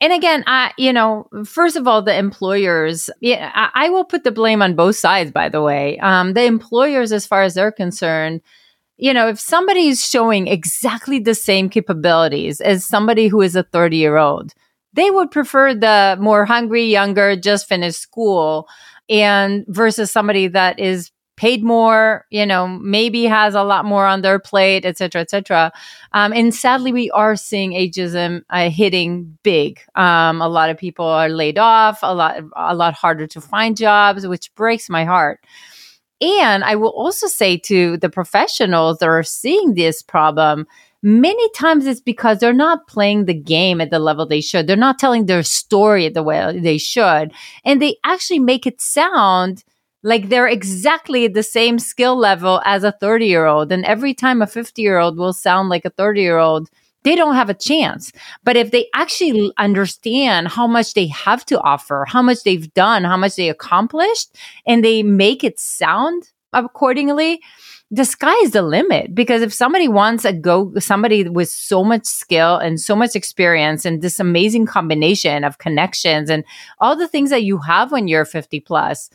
And 0.00 0.12
again, 0.12 0.44
I, 0.46 0.72
you 0.76 0.92
know, 0.92 1.28
first 1.44 1.76
of 1.76 1.86
all, 1.86 2.02
the 2.02 2.16
employers, 2.16 3.08
yeah, 3.20 3.50
I, 3.54 3.86
I 3.86 3.88
will 3.90 4.04
put 4.04 4.24
the 4.24 4.32
blame 4.32 4.60
on 4.60 4.74
both 4.74 4.96
sides, 4.96 5.30
by 5.30 5.48
the 5.48 5.62
way. 5.62 5.98
Um, 5.98 6.34
the 6.34 6.44
employers, 6.44 7.12
as 7.12 7.26
far 7.26 7.42
as 7.42 7.54
they're 7.54 7.72
concerned, 7.72 8.42
you 8.96 9.14
know, 9.14 9.28
if 9.28 9.40
somebody 9.40 9.88
is 9.88 10.04
showing 10.04 10.46
exactly 10.46 11.18
the 11.18 11.34
same 11.34 11.68
capabilities 11.68 12.60
as 12.60 12.84
somebody 12.86 13.28
who 13.28 13.40
is 13.40 13.56
a 13.56 13.62
30 13.62 13.96
year 13.96 14.16
old, 14.16 14.52
they 14.92 15.10
would 15.10 15.30
prefer 15.30 15.74
the 15.74 16.16
more 16.20 16.44
hungry, 16.44 16.84
younger, 16.84 17.34
just 17.36 17.68
finished 17.68 18.00
school 18.00 18.68
and 19.08 19.64
versus 19.68 20.10
somebody 20.10 20.48
that 20.48 20.78
is 20.78 21.10
paid 21.36 21.64
more, 21.64 22.24
you 22.30 22.46
know, 22.46 22.68
maybe 22.68 23.24
has 23.24 23.54
a 23.54 23.62
lot 23.62 23.84
more 23.84 24.06
on 24.06 24.22
their 24.22 24.38
plate, 24.38 24.84
et 24.84 24.96
cetera, 24.96 25.20
et 25.20 25.30
cetera. 25.30 25.72
Um, 26.12 26.32
and 26.32 26.54
sadly, 26.54 26.92
we 26.92 27.10
are 27.10 27.36
seeing 27.36 27.72
ageism 27.72 28.42
uh, 28.50 28.70
hitting 28.70 29.36
big. 29.42 29.80
Um, 29.94 30.40
a 30.40 30.48
lot 30.48 30.70
of 30.70 30.78
people 30.78 31.06
are 31.06 31.28
laid 31.28 31.58
off, 31.58 31.98
a 32.02 32.14
lot, 32.14 32.36
a 32.56 32.74
lot 32.74 32.94
harder 32.94 33.26
to 33.26 33.40
find 33.40 33.76
jobs, 33.76 34.26
which 34.26 34.54
breaks 34.54 34.88
my 34.88 35.04
heart. 35.04 35.40
And 36.20 36.62
I 36.62 36.76
will 36.76 36.90
also 36.90 37.26
say 37.26 37.56
to 37.58 37.96
the 37.96 38.08
professionals 38.08 38.98
that 38.98 39.08
are 39.08 39.24
seeing 39.24 39.74
this 39.74 40.02
problem, 40.02 40.66
many 41.02 41.50
times 41.50 41.86
it's 41.86 42.00
because 42.00 42.38
they're 42.38 42.52
not 42.52 42.86
playing 42.86 43.24
the 43.24 43.34
game 43.34 43.80
at 43.80 43.90
the 43.90 43.98
level 43.98 44.24
they 44.24 44.40
should. 44.40 44.66
They're 44.66 44.76
not 44.76 44.98
telling 44.98 45.26
their 45.26 45.42
story 45.42 46.08
the 46.08 46.22
way 46.22 46.60
they 46.60 46.78
should. 46.78 47.32
And 47.64 47.82
they 47.82 47.96
actually 48.04 48.38
make 48.38 48.66
it 48.66 48.80
sound 48.80 49.64
like 50.04 50.28
they're 50.28 50.46
exactly 50.46 51.26
the 51.26 51.42
same 51.42 51.78
skill 51.78 52.16
level 52.16 52.60
as 52.64 52.84
a 52.84 52.92
30 52.92 53.26
year 53.26 53.46
old. 53.46 53.72
And 53.72 53.84
every 53.86 54.14
time 54.14 54.42
a 54.42 54.46
50 54.46 54.80
year 54.80 54.98
old 54.98 55.16
will 55.16 55.32
sound 55.32 55.70
like 55.70 55.84
a 55.86 55.90
30 55.90 56.20
year 56.20 56.38
old, 56.38 56.68
they 57.04 57.16
don't 57.16 57.34
have 57.34 57.50
a 57.50 57.54
chance. 57.54 58.12
But 58.44 58.56
if 58.56 58.70
they 58.70 58.86
actually 58.94 59.50
understand 59.58 60.48
how 60.48 60.66
much 60.66 60.94
they 60.94 61.06
have 61.08 61.44
to 61.46 61.60
offer, 61.60 62.04
how 62.06 62.22
much 62.22 62.42
they've 62.44 62.72
done, 62.74 63.04
how 63.04 63.16
much 63.16 63.36
they 63.36 63.48
accomplished, 63.48 64.36
and 64.66 64.84
they 64.84 65.02
make 65.02 65.42
it 65.42 65.58
sound 65.58 66.30
accordingly, 66.52 67.40
the 67.90 68.04
sky 68.04 68.34
is 68.42 68.50
the 68.50 68.62
limit 68.62 69.14
because 69.14 69.40
if 69.40 69.52
somebody 69.52 69.88
wants 69.88 70.24
a 70.24 70.32
go 70.32 70.72
somebody 70.78 71.28
with 71.28 71.48
so 71.48 71.84
much 71.84 72.04
skill 72.04 72.56
and 72.56 72.80
so 72.80 72.96
much 72.96 73.14
experience 73.14 73.84
and 73.84 74.02
this 74.02 74.18
amazing 74.18 74.66
combination 74.66 75.44
of 75.44 75.58
connections 75.58 76.30
and 76.30 76.44
all 76.80 76.96
the 76.96 77.06
things 77.06 77.30
that 77.30 77.44
you 77.44 77.58
have 77.58 77.92
when 77.92 78.08
you're 78.08 78.24
50 78.24 78.60
plus 78.60 79.10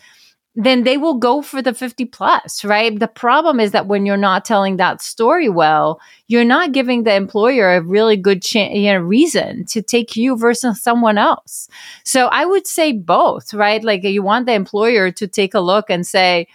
then 0.59 0.83
they 0.83 0.97
will 0.97 1.13
go 1.13 1.41
for 1.41 1.61
the 1.61 1.73
50 1.73 2.03
plus, 2.03 2.65
right? 2.65 2.99
The 2.99 3.07
problem 3.07 3.61
is 3.61 3.71
that 3.71 3.87
when 3.87 4.05
you're 4.05 4.17
not 4.17 4.43
telling 4.43 4.75
that 4.75 5.01
story 5.01 5.47
well, 5.47 6.01
you're 6.27 6.43
not 6.43 6.73
giving 6.73 7.03
the 7.03 7.15
employer 7.15 7.73
a 7.73 7.81
really 7.81 8.17
good 8.17 8.41
ch- 8.41 8.55
you 8.55 8.91
know, 8.91 8.99
reason 8.99 9.63
to 9.67 9.81
take 9.81 10.17
you 10.17 10.35
versus 10.35 10.81
someone 10.81 11.17
else. 11.17 11.69
So 12.03 12.27
I 12.27 12.43
would 12.43 12.67
say 12.67 12.91
both, 12.91 13.53
right? 13.53 13.81
Like 13.81 14.03
you 14.03 14.21
want 14.21 14.47
the 14.47 14.53
employer 14.53 15.11
to 15.11 15.27
take 15.29 15.53
a 15.53 15.61
look 15.61 15.89
and 15.89 16.05
say, 16.05 16.45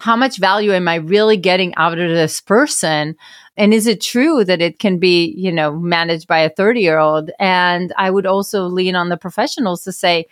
how 0.00 0.16
much 0.16 0.36
value 0.36 0.72
am 0.72 0.86
I 0.86 0.96
really 0.96 1.38
getting 1.38 1.74
out 1.76 1.98
of 1.98 2.10
this 2.10 2.42
person? 2.42 3.16
And 3.56 3.72
is 3.72 3.86
it 3.86 4.02
true 4.02 4.44
that 4.44 4.60
it 4.60 4.78
can 4.80 4.98
be, 4.98 5.32
you 5.34 5.50
know, 5.50 5.74
managed 5.74 6.26
by 6.26 6.40
a 6.40 6.50
30 6.50 6.82
year 6.82 6.98
old? 6.98 7.30
And 7.38 7.94
I 7.96 8.10
would 8.10 8.26
also 8.26 8.66
lean 8.66 8.94
on 8.94 9.08
the 9.08 9.16
professionals 9.16 9.82
to 9.84 9.92
say, 9.92 10.26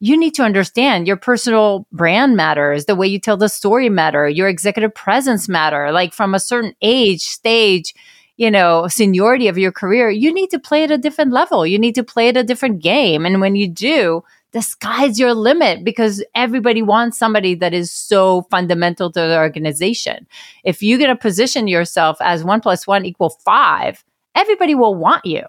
you 0.00 0.18
need 0.18 0.34
to 0.34 0.42
understand 0.42 1.06
your 1.06 1.16
personal 1.16 1.86
brand 1.92 2.34
matters, 2.34 2.86
the 2.86 2.96
way 2.96 3.06
you 3.06 3.20
tell 3.20 3.36
the 3.36 3.48
story 3.48 3.90
matter, 3.90 4.28
your 4.28 4.48
executive 4.48 4.94
presence 4.94 5.48
matter. 5.48 5.92
Like 5.92 6.14
from 6.14 6.34
a 6.34 6.40
certain 6.40 6.74
age, 6.80 7.20
stage, 7.20 7.94
you 8.38 8.50
know, 8.50 8.88
seniority 8.88 9.46
of 9.46 9.58
your 9.58 9.72
career, 9.72 10.08
you 10.08 10.32
need 10.32 10.48
to 10.50 10.58
play 10.58 10.84
at 10.84 10.90
a 10.90 10.96
different 10.96 11.32
level. 11.32 11.66
You 11.66 11.78
need 11.78 11.94
to 11.96 12.02
play 12.02 12.30
at 12.30 12.38
a 12.38 12.42
different 12.42 12.82
game. 12.82 13.26
And 13.26 13.42
when 13.42 13.54
you 13.54 13.68
do, 13.68 14.24
the 14.52 14.62
sky's 14.62 15.20
your 15.20 15.34
limit 15.34 15.84
because 15.84 16.24
everybody 16.34 16.80
wants 16.80 17.18
somebody 17.18 17.54
that 17.56 17.74
is 17.74 17.92
so 17.92 18.42
fundamental 18.50 19.12
to 19.12 19.20
the 19.20 19.36
organization. 19.36 20.26
If 20.64 20.82
you're 20.82 20.98
going 20.98 21.10
to 21.10 21.16
position 21.16 21.68
yourself 21.68 22.16
as 22.20 22.42
one 22.42 22.62
plus 22.62 22.86
one 22.86 23.04
equal 23.04 23.28
five, 23.28 24.02
everybody 24.34 24.74
will 24.74 24.94
want 24.94 25.24
you. 25.24 25.42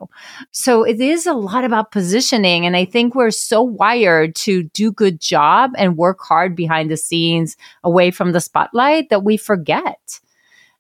So 0.52 0.84
it 0.84 1.00
is 1.00 1.26
a 1.26 1.34
lot 1.34 1.64
about 1.64 1.92
positioning. 1.92 2.66
And 2.66 2.76
I 2.76 2.86
think 2.86 3.16
we're 3.16 3.32
so 3.32 3.62
wired 3.62 4.36
to 4.38 4.64
do 4.64 4.92
good 4.92 5.20
job 5.20 5.72
and 5.78 5.98
work 5.98 6.20
hard 6.22 6.56
behind 6.56 6.90
the 6.90 6.98
scenes 6.98 7.58
away 7.84 8.12
from 8.12 8.32
the 8.32 8.42
spotlight 8.42 9.10
that 9.10 9.24
we 9.24 9.38
forget. 9.38 10.20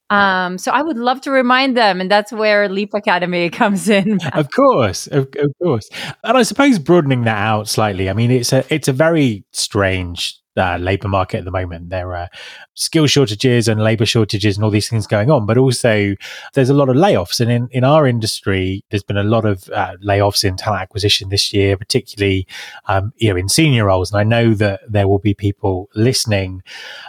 Um, 0.10 0.58
so 0.58 0.74
I 0.74 0.82
would 0.82 0.98
love 0.98 1.22
to 1.22 1.32
remind 1.32 1.78
them, 1.78 2.02
and 2.02 2.12
that's 2.12 2.34
where 2.34 2.68
Leap 2.68 2.94
Academy 2.94 3.50
comes 3.62 3.88
in. 3.88 4.20
of 4.34 4.52
course, 4.52 5.08
of, 5.08 5.30
of 5.40 5.54
course, 5.64 5.90
and 6.26 6.38
I 6.38 6.44
suppose 6.44 6.80
broadening 6.80 7.24
that 7.24 7.38
out 7.38 7.70
slightly. 7.70 8.10
I 8.10 8.14
mean, 8.14 8.30
it's 8.30 8.52
a 8.52 8.66
it's 8.70 8.90
a 8.90 8.94
very 8.94 9.46
strange 9.54 10.41
uh, 10.58 10.78
labor 10.78 11.08
market 11.08 11.40
at 11.40 11.46
the 11.46 11.52
moment. 11.52 11.90
There 11.90 12.16
are 12.16 12.30
skill 12.74 13.08
shortages 13.08 13.68
and 13.68 13.82
labor 13.82 14.06
shortages 14.06 14.58
and 14.58 14.64
all 14.64 14.70
these 14.70 14.90
things 14.90 15.08
going 15.08 15.32
on, 15.32 15.46
but 15.46 15.58
also 15.58 16.16
there's 16.54 16.70
a 16.70 16.74
lot 16.74 16.90
of 16.90 16.96
layoffs. 16.96 17.40
And 17.40 17.52
in, 17.52 17.68
in 17.72 17.84
our 17.84 18.08
industry, 18.08 18.84
there's 18.90 19.04
been 19.04 19.18
a 19.18 19.24
lot 19.24 19.46
of 19.46 19.70
uh, 19.70 19.96
layoffs 20.04 20.44
in 20.44 20.58
talent 20.58 20.82
acquisition 20.82 21.30
this 21.30 21.54
year, 21.54 21.78
particularly 21.78 22.48
um, 22.86 23.14
you 23.18 23.30
know 23.30 23.38
in 23.38 23.50
senior 23.50 23.86
roles. 23.86 24.12
And 24.12 24.20
I 24.20 24.24
know 24.24 24.54
that 24.56 24.82
there 24.88 25.08
will 25.08 25.20
be 25.20 25.34
people 25.34 25.90
listening 25.96 26.64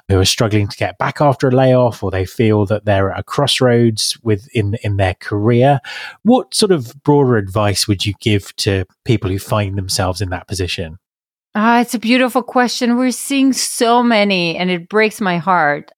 who 0.09 0.19
are 0.19 0.25
struggling 0.25 0.69
to 0.69 0.77
get 0.77 0.99
back 0.99 1.21
after 1.21 1.49
a 1.49 1.53
layoff, 1.53 2.03
or 2.03 2.11
they 2.11 2.27
feel 2.27 2.67
that 2.67 2.85
they're 2.85 3.13
at 3.13 3.21
a 3.21 3.23
crossroads 3.23 4.19
within 4.23 4.77
in 4.83 4.97
their 4.97 5.15
career. 5.15 5.81
What 6.23 6.55
sort 6.55 6.73
of 6.73 6.95
broader 7.03 7.37
advice 7.37 7.89
would 7.89 8.07
you 8.07 8.15
give 8.21 8.55
to 8.57 8.85
people 9.05 9.31
who 9.31 9.39
find 9.39 9.77
themselves 9.77 10.21
in 10.21 10.31
that 10.31 10.49
position? 10.49 10.99
Ah, 11.55 11.81
it's 11.81 11.95
a 11.95 11.99
beautiful 11.99 12.43
question. 12.43 12.97
We're 12.97 13.11
seeing 13.11 13.53
so 13.53 14.03
many, 14.03 14.57
and 14.57 14.71
it 14.71 14.89
breaks 14.89 15.21
my 15.21 15.39
heart. 15.39 15.91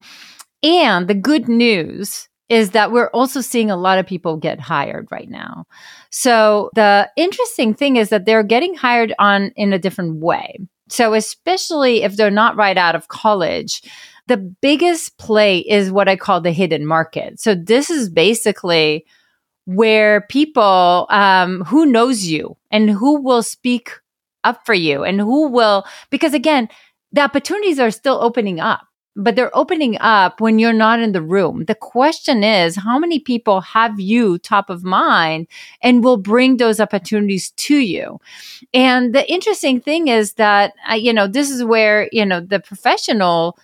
And 0.63 1.07
the 1.07 1.15
good 1.15 1.49
news 1.49 2.29
is 2.49 2.71
that 2.71 2.91
we're 2.91 3.11
also 3.11 3.41
seeing 3.41 3.71
a 3.71 3.77
lot 3.77 3.99
of 3.99 4.07
people 4.07 4.37
get 4.37 4.61
hired 4.61 5.09
right 5.11 5.31
now. 5.31 5.65
So 6.11 6.71
the 6.75 7.09
interesting 7.17 7.73
thing 7.75 7.97
is 7.97 8.09
that 8.09 8.27
they're 8.27 8.43
getting 8.43 8.75
hired 8.75 9.15
on 9.19 9.53
in 9.57 9.73
a 9.73 9.79
different 9.79 10.17
way. 10.17 10.59
So 10.89 11.15
especially 11.15 12.03
if 12.03 12.17
they're 12.17 12.31
not 12.31 12.57
right 12.57 12.77
out 12.77 12.95
of 12.95 13.09
college, 13.09 13.83
the 14.27 14.37
biggest 14.37 15.17
play 15.19 15.59
is 15.61 15.91
what 15.91 16.09
I 16.09 16.17
call 16.17 16.41
the 16.41 16.53
hidden 16.53 16.87
market. 16.87 17.41
So 17.41 17.55
this 17.55 17.91
is 17.91 18.11
basically 18.11 19.07
where 19.67 20.23
people 20.23 21.07
um, 21.09 21.63
who 21.65 21.87
knows 21.87 22.27
you 22.27 22.57
and 22.71 22.91
who 22.91 23.23
will 23.23 23.43
speak 23.43 23.93
up 24.45 24.65
for 24.65 24.75
you 24.75 25.03
and 25.05 25.21
who 25.21 25.49
will, 25.49 25.85
because 26.11 26.35
again, 26.35 26.69
the 27.13 27.23
opportunities 27.23 27.79
are 27.79 27.91
still 27.91 28.19
opening 28.21 28.61
up, 28.61 28.87
but 29.17 29.37
they're 29.37 29.57
opening 29.57 29.97
up 30.01 30.41
when 30.41 30.59
you're 30.59 30.73
not 30.73 30.99
in 30.99 31.13
the 31.13 31.23
room. 31.23 31.65
The 31.67 31.77
question 31.77 32.43
is, 32.43 32.77
how 32.77 32.99
many 32.99 33.21
people 33.21 33.61
have 33.61 34.01
you 34.01 34.39
top 34.39 34.69
of 34.69 34.83
mind 34.83 35.47
and 35.81 36.03
will 36.03 36.17
bring 36.17 36.57
those 36.57 36.81
opportunities 36.81 37.53
to 37.53 37.77
you? 37.77 38.19
And 38.73 39.15
the 39.15 39.31
interesting 39.31 39.81
thing 39.81 40.09
is 40.09 40.35
that, 40.35 40.73
uh, 40.91 40.95
you 40.95 41.13
know, 41.13 41.29
this 41.29 41.51
is 41.51 41.63
where, 41.63 42.09
you 42.11 42.27
know, 42.27 42.41
the 42.41 42.59
professional, 42.59 43.57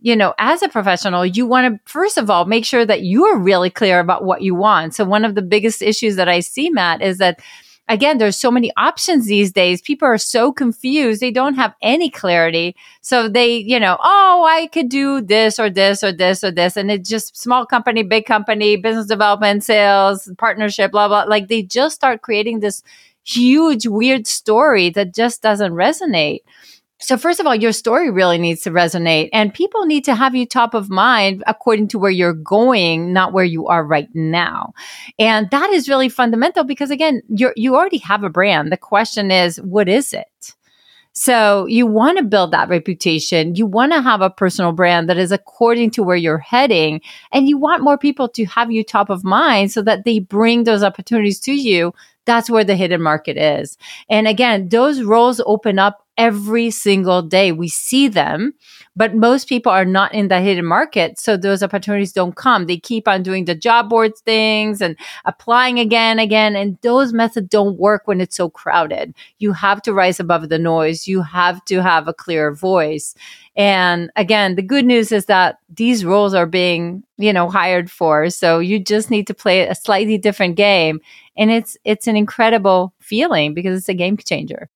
you 0.00 0.14
know, 0.14 0.34
as 0.38 0.62
a 0.62 0.68
professional, 0.68 1.24
you 1.24 1.46
want 1.46 1.74
to, 1.74 1.90
first 1.90 2.18
of 2.18 2.28
all, 2.28 2.44
make 2.44 2.66
sure 2.66 2.84
that 2.84 3.00
you 3.00 3.24
are 3.24 3.38
really 3.38 3.70
clear 3.70 4.00
about 4.00 4.24
what 4.24 4.42
you 4.42 4.54
want. 4.54 4.94
So 4.94 5.04
one 5.04 5.24
of 5.24 5.34
the 5.34 5.42
biggest 5.42 5.80
issues 5.80 6.16
that 6.16 6.28
I 6.28 6.40
see, 6.40 6.68
Matt, 6.68 7.00
is 7.00 7.16
that 7.18 7.40
again, 7.88 8.18
there's 8.18 8.36
so 8.36 8.50
many 8.50 8.70
options 8.76 9.26
these 9.26 9.52
days. 9.52 9.80
People 9.80 10.06
are 10.06 10.18
so 10.18 10.52
confused. 10.52 11.20
They 11.20 11.30
don't 11.30 11.54
have 11.54 11.74
any 11.82 12.10
clarity. 12.10 12.76
So 13.00 13.28
they, 13.28 13.56
you 13.56 13.80
know, 13.80 13.96
oh, 14.02 14.46
I 14.48 14.66
could 14.68 14.88
do 14.88 15.20
this 15.20 15.58
or 15.58 15.70
this 15.70 16.04
or 16.04 16.12
this 16.12 16.44
or 16.44 16.50
this. 16.50 16.76
And 16.76 16.90
it's 16.90 17.08
just 17.08 17.36
small 17.36 17.66
company, 17.66 18.02
big 18.02 18.26
company, 18.26 18.76
business 18.76 19.06
development, 19.06 19.64
sales, 19.64 20.30
partnership, 20.38 20.92
blah, 20.92 21.08
blah. 21.08 21.24
Like 21.24 21.48
they 21.48 21.62
just 21.62 21.94
start 21.94 22.22
creating 22.22 22.60
this 22.60 22.82
huge, 23.24 23.86
weird 23.86 24.26
story 24.26 24.90
that 24.90 25.14
just 25.14 25.42
doesn't 25.42 25.72
resonate. 25.72 26.40
So 27.00 27.16
first 27.16 27.38
of 27.38 27.46
all, 27.46 27.54
your 27.54 27.72
story 27.72 28.10
really 28.10 28.38
needs 28.38 28.62
to 28.62 28.70
resonate 28.70 29.30
and 29.32 29.54
people 29.54 29.86
need 29.86 30.04
to 30.04 30.14
have 30.14 30.34
you 30.34 30.46
top 30.46 30.74
of 30.74 30.90
mind 30.90 31.44
according 31.46 31.88
to 31.88 31.98
where 31.98 32.10
you're 32.10 32.32
going, 32.32 33.12
not 33.12 33.32
where 33.32 33.44
you 33.44 33.68
are 33.68 33.84
right 33.84 34.08
now. 34.14 34.72
And 35.18 35.48
that 35.50 35.70
is 35.70 35.88
really 35.88 36.08
fundamental 36.08 36.64
because 36.64 36.90
again, 36.90 37.22
you 37.28 37.52
you 37.56 37.76
already 37.76 37.98
have 37.98 38.24
a 38.24 38.30
brand. 38.30 38.72
The 38.72 38.76
question 38.76 39.30
is, 39.30 39.60
what 39.60 39.88
is 39.88 40.12
it? 40.12 40.54
So 41.12 41.66
you 41.66 41.84
want 41.84 42.18
to 42.18 42.24
build 42.24 42.52
that 42.52 42.68
reputation. 42.68 43.56
You 43.56 43.66
want 43.66 43.92
to 43.92 44.00
have 44.00 44.20
a 44.20 44.30
personal 44.30 44.70
brand 44.70 45.08
that 45.08 45.18
is 45.18 45.32
according 45.32 45.90
to 45.92 46.02
where 46.04 46.16
you're 46.16 46.38
heading. 46.38 47.00
And 47.32 47.48
you 47.48 47.58
want 47.58 47.82
more 47.82 47.98
people 47.98 48.28
to 48.28 48.44
have 48.44 48.70
you 48.70 48.84
top 48.84 49.10
of 49.10 49.24
mind 49.24 49.72
so 49.72 49.82
that 49.82 50.04
they 50.04 50.20
bring 50.20 50.62
those 50.62 50.84
opportunities 50.84 51.40
to 51.40 51.52
you. 51.52 51.92
That's 52.24 52.48
where 52.48 52.62
the 52.62 52.76
hidden 52.76 53.02
market 53.02 53.36
is. 53.36 53.76
And 54.08 54.28
again, 54.28 54.68
those 54.68 55.02
roles 55.02 55.40
open 55.44 55.80
up 55.80 56.06
every 56.18 56.70
single 56.70 57.22
day. 57.22 57.52
We 57.52 57.68
see 57.68 58.08
them, 58.08 58.54
but 58.96 59.14
most 59.14 59.48
people 59.48 59.70
are 59.70 59.84
not 59.84 60.12
in 60.12 60.26
the 60.26 60.40
hidden 60.40 60.66
market. 60.66 61.18
So 61.18 61.36
those 61.36 61.62
opportunities 61.62 62.12
don't 62.12 62.34
come. 62.34 62.66
They 62.66 62.76
keep 62.76 63.06
on 63.06 63.22
doing 63.22 63.44
the 63.44 63.54
job 63.54 63.88
boards 63.88 64.20
things 64.20 64.82
and 64.82 64.96
applying 65.24 65.78
again, 65.78 66.18
again. 66.18 66.56
And 66.56 66.76
those 66.82 67.12
methods 67.12 67.48
don't 67.48 67.78
work 67.78 68.02
when 68.06 68.20
it's 68.20 68.36
so 68.36 68.50
crowded. 68.50 69.14
You 69.38 69.52
have 69.52 69.80
to 69.82 69.94
rise 69.94 70.18
above 70.18 70.48
the 70.48 70.58
noise. 70.58 71.06
You 71.06 71.22
have 71.22 71.64
to 71.66 71.80
have 71.80 72.08
a 72.08 72.12
clear 72.12 72.52
voice. 72.52 73.14
And 73.56 74.10
again, 74.16 74.56
the 74.56 74.62
good 74.62 74.84
news 74.84 75.12
is 75.12 75.26
that 75.26 75.58
these 75.72 76.04
roles 76.04 76.34
are 76.34 76.46
being, 76.46 77.04
you 77.16 77.32
know, 77.32 77.48
hired 77.48 77.90
for. 77.90 78.28
So 78.30 78.58
you 78.58 78.80
just 78.80 79.10
need 79.10 79.28
to 79.28 79.34
play 79.34 79.68
a 79.68 79.74
slightly 79.74 80.18
different 80.18 80.56
game. 80.56 81.00
And 81.36 81.52
it's, 81.52 81.76
it's 81.84 82.08
an 82.08 82.16
incredible 82.16 82.92
feeling 82.98 83.54
because 83.54 83.78
it's 83.78 83.88
a 83.88 83.94
game 83.94 84.16
changer. 84.16 84.68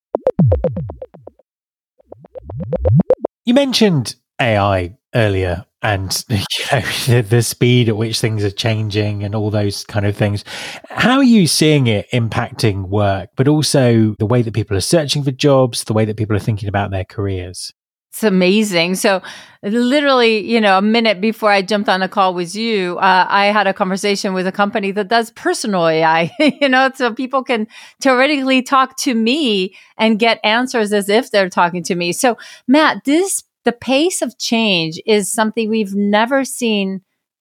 You 3.45 3.55
mentioned 3.55 4.17
AI 4.41 4.97
earlier 5.15 5.65
and 5.83 6.25
you 6.29 6.39
know, 6.71 6.81
the, 7.07 7.27
the 7.29 7.43
speed 7.43 7.89
at 7.89 7.97
which 7.97 8.21
things 8.21 8.45
are 8.45 8.51
changing 8.51 9.25
and 9.25 9.35
all 9.35 9.51
those 9.51 9.85
kind 9.85 10.07
of 10.07 10.17
things. 10.17 10.45
How 10.89 11.17
are 11.17 11.25
you 11.25 11.47
seeing 11.47 11.89
it 11.89 12.09
impacting 12.13 12.89
work, 12.89 13.31
but 13.37 13.49
also 13.49 14.15
the 14.19 14.27
way 14.27 14.43
that 14.43 14.55
people 14.55 14.77
are 14.77 14.81
searching 14.81 15.25
for 15.25 15.33
jobs, 15.33 15.85
the 15.85 15.93
way 15.93 16.05
that 16.05 16.17
people 16.17 16.37
are 16.37 16.41
thinking 16.41 16.69
about 16.69 16.91
their 16.91 17.05
careers? 17.05 17.73
It's 18.13 18.23
amazing. 18.25 18.97
So, 18.97 19.23
literally, 19.63 20.47
you 20.47 20.61
know, 20.61 20.77
a 20.77 20.83
minute 20.83 21.19
before 21.19 21.51
I 21.51 21.63
jumped 21.63 21.89
on 21.89 22.03
a 22.03 22.09
call 22.11 22.35
with 22.35 22.55
you, 22.55 22.99
uh, 22.99 23.27
I 23.27 23.47
had 23.47 23.67
a 23.67 23.73
conversation 23.73 24.35
with 24.35 24.47
a 24.47 24.53
company 24.53 24.91
that 24.91 25.09
does 25.09 25.31
personal 25.31 25.89
AI, 25.89 26.31
you 26.61 26.69
know, 26.69 26.91
so 26.95 27.15
people 27.15 27.43
can 27.43 27.67
theoretically 28.03 28.61
talk 28.61 28.99
to 28.99 29.15
me 29.15 29.75
and 29.97 30.19
get 30.19 30.41
answers 30.45 30.93
as 30.93 31.09
if 31.09 31.31
they're 31.31 31.49
talking 31.49 31.83
to 31.85 31.95
me. 31.95 32.13
So, 32.13 32.37
Matt, 32.69 33.05
this, 33.07 33.45
the 33.65 33.73
pace 33.73 34.21
of 34.21 34.37
change 34.37 35.01
is 35.07 35.33
something 35.33 35.71
we've 35.71 35.95
never 35.95 36.45
seen 36.45 37.01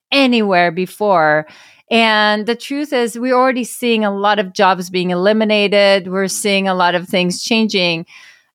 anywhere 0.10 0.72
before. 0.72 1.48
And 1.90 2.46
the 2.46 2.56
truth 2.56 2.94
is, 2.94 3.20
we're 3.20 3.36
already 3.36 3.66
seeing 3.66 4.06
a 4.06 4.18
lot 4.18 4.40
of 4.40 4.54
jobs 4.54 4.90
being 4.90 5.10
eliminated. 5.10 6.08
We're 6.08 6.30
seeing 6.30 6.70
a 6.70 6.74
lot 6.74 6.96
of 6.96 7.10
things 7.10 7.44
changing 7.44 8.06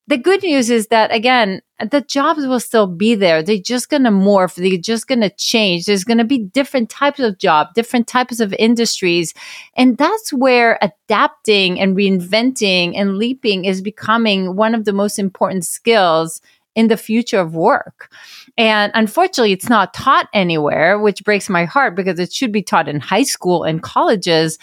the 0.09 0.17
good 0.17 0.43
news 0.43 0.71
is 0.71 0.89
that 0.89 1.13
again, 1.13 1.61
the 1.91 2.01
jobs 2.01 2.47
will 2.47 2.61
still 2.61 2.87
be 2.87 3.15
there. 3.15 3.43
They're 3.43 3.59
just 3.59 3.91
going 3.91 4.05
to 4.05 4.11
morph. 4.11 4.55
They're 4.55 4.81
just 4.81 5.09
going 5.09 5.21
to 5.21 5.31
change. 5.31 5.85
There's 5.85 6.05
going 6.05 6.19
to 6.19 6.25
be 6.25 6.39
different 6.39 6.89
types 6.89 7.21
of 7.21 7.39
job, 7.39 7.75
different 7.75 8.07
types 8.07 8.41
of 8.41 8.55
industries. 8.55 9.35
And 9.77 9.99
that's 9.99 10.33
where 10.33 10.79
adapting 10.81 11.79
and 11.81 11.97
reinventing 11.97 12.95
and 12.97 13.19
leaping 13.19 13.65
is 13.65 13.83
becoming 13.83 14.57
one 14.57 14.75
of 14.75 14.85
the 14.85 14.93
most 14.93 15.19
important 15.19 15.67
skills 15.67 16.41
in 16.75 16.89
the 16.89 16.97
future 16.97 17.41
of 17.41 17.55
work. 17.55 18.13
And 18.57 18.93
unfortunately, 18.95 19.53
it's 19.53 19.69
not 19.69 19.93
taught 19.93 20.29
anywhere, 20.33 20.99
which 20.99 21.25
breaks 21.25 21.49
my 21.49 21.65
heart 21.65 21.97
because 21.97 22.19
it 22.19 22.33
should 22.33 22.53
be 22.53 22.63
taught 22.63 22.89
in 22.89 23.01
high 23.01 23.23
school 23.23 23.65
and 23.65 23.83
colleges. 23.83 24.59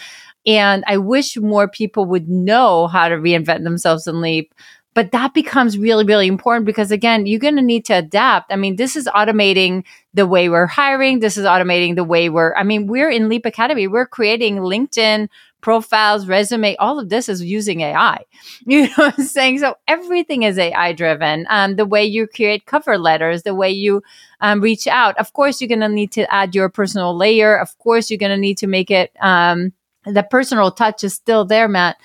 And 0.46 0.84
I 0.86 0.96
wish 0.96 1.36
more 1.36 1.68
people 1.68 2.06
would 2.06 2.28
know 2.28 2.86
how 2.86 3.08
to 3.08 3.16
reinvent 3.16 3.64
themselves 3.64 4.06
and 4.06 4.20
leap 4.20 4.54
but 4.94 5.10
that 5.10 5.34
becomes 5.34 5.76
really, 5.76 6.04
really 6.04 6.28
important 6.28 6.64
because 6.64 6.90
again, 6.90 7.26
you're 7.26 7.40
going 7.40 7.56
to 7.56 7.62
need 7.62 7.84
to 7.86 7.94
adapt. 7.94 8.52
I 8.52 8.56
mean, 8.56 8.76
this 8.76 8.94
is 8.96 9.06
automating 9.08 9.84
the 10.14 10.26
way 10.26 10.48
we're 10.48 10.66
hiring. 10.66 11.18
This 11.18 11.36
is 11.36 11.44
automating 11.44 11.96
the 11.96 12.04
way 12.04 12.28
we're, 12.28 12.54
I 12.54 12.62
mean, 12.62 12.86
we're 12.86 13.10
in 13.10 13.28
Leap 13.28 13.44
Academy. 13.44 13.88
We're 13.88 14.06
creating 14.06 14.58
LinkedIn 14.58 15.28
profiles, 15.60 16.28
resume, 16.28 16.76
all 16.76 17.00
of 17.00 17.08
this 17.08 17.26
is 17.28 17.42
using 17.42 17.80
AI. 17.80 18.22
You 18.66 18.82
know 18.82 18.92
what 18.96 19.18
I'm 19.18 19.24
saying? 19.24 19.58
So 19.58 19.76
everything 19.88 20.42
is 20.42 20.58
AI 20.58 20.92
driven. 20.92 21.46
Um, 21.48 21.76
the 21.76 21.86
way 21.86 22.04
you 22.04 22.26
create 22.26 22.66
cover 22.66 22.98
letters, 22.98 23.42
the 23.42 23.54
way 23.54 23.70
you 23.70 24.02
um, 24.40 24.60
reach 24.60 24.86
out. 24.86 25.16
Of 25.18 25.32
course, 25.32 25.60
you're 25.60 25.68
going 25.68 25.80
to 25.80 25.88
need 25.88 26.12
to 26.12 26.32
add 26.32 26.54
your 26.54 26.68
personal 26.68 27.16
layer. 27.16 27.56
Of 27.56 27.76
course, 27.78 28.10
you're 28.10 28.18
going 28.18 28.30
to 28.30 28.36
need 28.38 28.58
to 28.58 28.66
make 28.66 28.90
it, 28.90 29.10
um, 29.20 29.72
the 30.04 30.22
personal 30.22 30.70
touch 30.70 31.02
is 31.02 31.14
still 31.14 31.46
there, 31.46 31.66
Matt, 31.66 31.96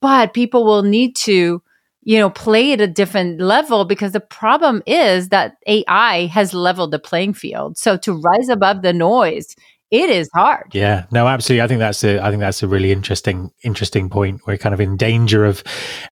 but 0.00 0.32
people 0.32 0.64
will 0.64 0.84
need 0.84 1.16
to, 1.16 1.60
you 2.04 2.18
know, 2.18 2.30
play 2.30 2.72
at 2.72 2.80
a 2.80 2.86
different 2.86 3.40
level 3.40 3.84
because 3.84 4.12
the 4.12 4.20
problem 4.20 4.82
is 4.86 5.28
that 5.28 5.56
AI 5.66 6.26
has 6.26 6.52
leveled 6.52 6.90
the 6.90 6.98
playing 6.98 7.34
field. 7.34 7.78
So 7.78 7.96
to 7.98 8.12
rise 8.12 8.48
above 8.48 8.82
the 8.82 8.92
noise, 8.92 9.54
it 9.90 10.10
is 10.10 10.28
hard. 10.34 10.74
Yeah, 10.74 11.04
no, 11.12 11.28
absolutely. 11.28 11.62
I 11.62 11.68
think 11.68 11.78
that's 11.78 12.02
a, 12.02 12.18
I 12.20 12.30
think 12.30 12.40
that's 12.40 12.62
a 12.62 12.68
really 12.68 12.90
interesting, 12.90 13.50
interesting 13.62 14.08
point. 14.08 14.40
We're 14.46 14.56
kind 14.56 14.74
of 14.74 14.80
in 14.80 14.96
danger 14.96 15.44
of 15.44 15.62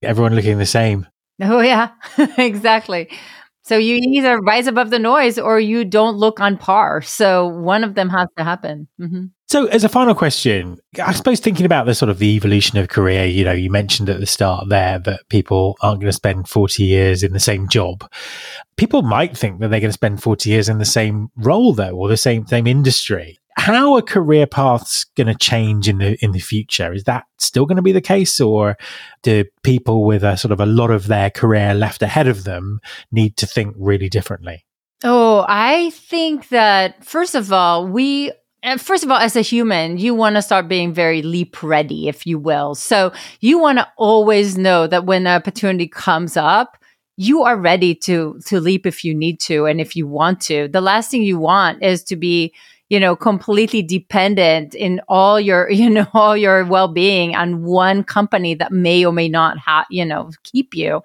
everyone 0.02 0.34
looking 0.34 0.58
the 0.58 0.66
same. 0.66 1.06
Oh 1.42 1.60
yeah, 1.60 1.90
exactly. 2.38 3.08
So 3.62 3.76
you 3.76 3.96
either 4.02 4.38
rise 4.40 4.66
above 4.66 4.90
the 4.90 4.98
noise 4.98 5.38
or 5.38 5.58
you 5.60 5.84
don't 5.84 6.16
look 6.16 6.40
on 6.40 6.56
par. 6.58 7.02
So 7.02 7.46
one 7.46 7.84
of 7.84 7.94
them 7.94 8.10
has 8.10 8.28
to 8.36 8.44
happen. 8.44 8.88
Mm-hmm. 9.00 9.26
So, 9.50 9.66
as 9.66 9.82
a 9.82 9.88
final 9.88 10.14
question, 10.14 10.78
I 11.04 11.12
suppose 11.12 11.40
thinking 11.40 11.66
about 11.66 11.84
the 11.84 11.94
sort 11.96 12.08
of 12.08 12.20
the 12.20 12.36
evolution 12.36 12.78
of 12.78 12.88
career, 12.88 13.24
you 13.24 13.44
know, 13.44 13.50
you 13.50 13.68
mentioned 13.68 14.08
at 14.08 14.20
the 14.20 14.26
start 14.26 14.68
there 14.68 15.00
that 15.00 15.28
people 15.28 15.76
aren't 15.82 15.98
going 15.98 16.08
to 16.08 16.12
spend 16.12 16.48
40 16.48 16.84
years 16.84 17.24
in 17.24 17.32
the 17.32 17.40
same 17.40 17.68
job. 17.68 18.08
People 18.76 19.02
might 19.02 19.36
think 19.36 19.58
that 19.58 19.66
they're 19.66 19.80
going 19.80 19.88
to 19.88 19.92
spend 19.92 20.22
40 20.22 20.48
years 20.48 20.68
in 20.68 20.78
the 20.78 20.84
same 20.84 21.32
role, 21.34 21.72
though, 21.72 21.96
or 21.96 22.06
the 22.06 22.16
same 22.16 22.46
same 22.46 22.68
industry. 22.68 23.40
How 23.56 23.96
are 23.96 24.02
career 24.02 24.46
paths 24.46 25.04
going 25.16 25.26
to 25.26 25.34
change 25.34 25.88
in 25.88 25.98
the 25.98 26.16
in 26.24 26.30
the 26.30 26.38
future? 26.38 26.92
Is 26.92 27.02
that 27.04 27.24
still 27.38 27.66
going 27.66 27.74
to 27.74 27.82
be 27.82 27.90
the 27.90 28.00
case, 28.00 28.40
or 28.40 28.76
do 29.24 29.42
people 29.64 30.04
with 30.04 30.22
a 30.22 30.36
sort 30.36 30.52
of 30.52 30.60
a 30.60 30.66
lot 30.66 30.92
of 30.92 31.08
their 31.08 31.28
career 31.28 31.74
left 31.74 32.02
ahead 32.02 32.28
of 32.28 32.44
them 32.44 32.78
need 33.10 33.36
to 33.38 33.48
think 33.48 33.74
really 33.76 34.08
differently? 34.08 34.64
Oh, 35.02 35.44
I 35.48 35.90
think 35.90 36.50
that 36.50 37.04
first 37.04 37.34
of 37.34 37.52
all, 37.52 37.88
we 37.88 38.30
first 38.78 39.04
of 39.04 39.10
all, 39.10 39.18
as 39.18 39.36
a 39.36 39.40
human, 39.40 39.98
you 39.98 40.14
want 40.14 40.36
to 40.36 40.42
start 40.42 40.68
being 40.68 40.92
very 40.92 41.22
leap 41.22 41.62
ready, 41.62 42.08
if 42.08 42.26
you 42.26 42.38
will. 42.38 42.74
So 42.74 43.12
you 43.40 43.58
want 43.58 43.78
to 43.78 43.88
always 43.96 44.58
know 44.58 44.86
that 44.86 45.06
when 45.06 45.26
an 45.26 45.34
opportunity 45.40 45.88
comes 45.88 46.36
up, 46.36 46.76
you 47.16 47.42
are 47.42 47.56
ready 47.56 47.94
to 47.94 48.40
to 48.46 48.60
leap 48.60 48.86
if 48.86 49.04
you 49.04 49.14
need 49.14 49.40
to 49.40 49.66
and 49.66 49.80
if 49.80 49.94
you 49.94 50.06
want 50.06 50.40
to. 50.42 50.68
The 50.68 50.80
last 50.80 51.10
thing 51.10 51.22
you 51.22 51.38
want 51.38 51.82
is 51.82 52.02
to 52.04 52.16
be 52.16 52.54
you 52.90 52.98
know, 52.98 53.14
completely 53.14 53.82
dependent 53.82 54.74
in 54.74 55.00
all 55.08 55.40
your, 55.40 55.70
you 55.70 55.88
know, 55.88 56.06
all 56.12 56.36
your 56.36 56.64
well-being 56.66 57.34
on 57.34 57.62
one 57.62 58.04
company 58.04 58.52
that 58.54 58.72
may 58.72 59.04
or 59.06 59.12
may 59.12 59.28
not 59.28 59.56
have, 59.58 59.86
you 59.88 60.04
know, 60.04 60.30
keep 60.42 60.74
you. 60.74 61.00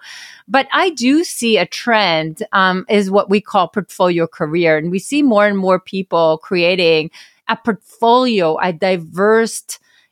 But 0.47 0.67
I 0.73 0.89
do 0.89 1.23
see 1.23 1.57
a 1.57 1.65
trend, 1.65 2.43
um, 2.51 2.85
is 2.89 3.09
what 3.09 3.29
we 3.29 3.39
call 3.39 3.69
portfolio 3.69 4.27
career. 4.27 4.77
And 4.77 4.91
we 4.91 4.99
see 4.99 5.21
more 5.21 5.47
and 5.47 5.57
more 5.57 5.79
people 5.79 6.39
creating 6.39 7.11
a 7.47 7.58
portfolio, 7.58 8.58
a 8.58 8.73
diverse, 8.73 9.63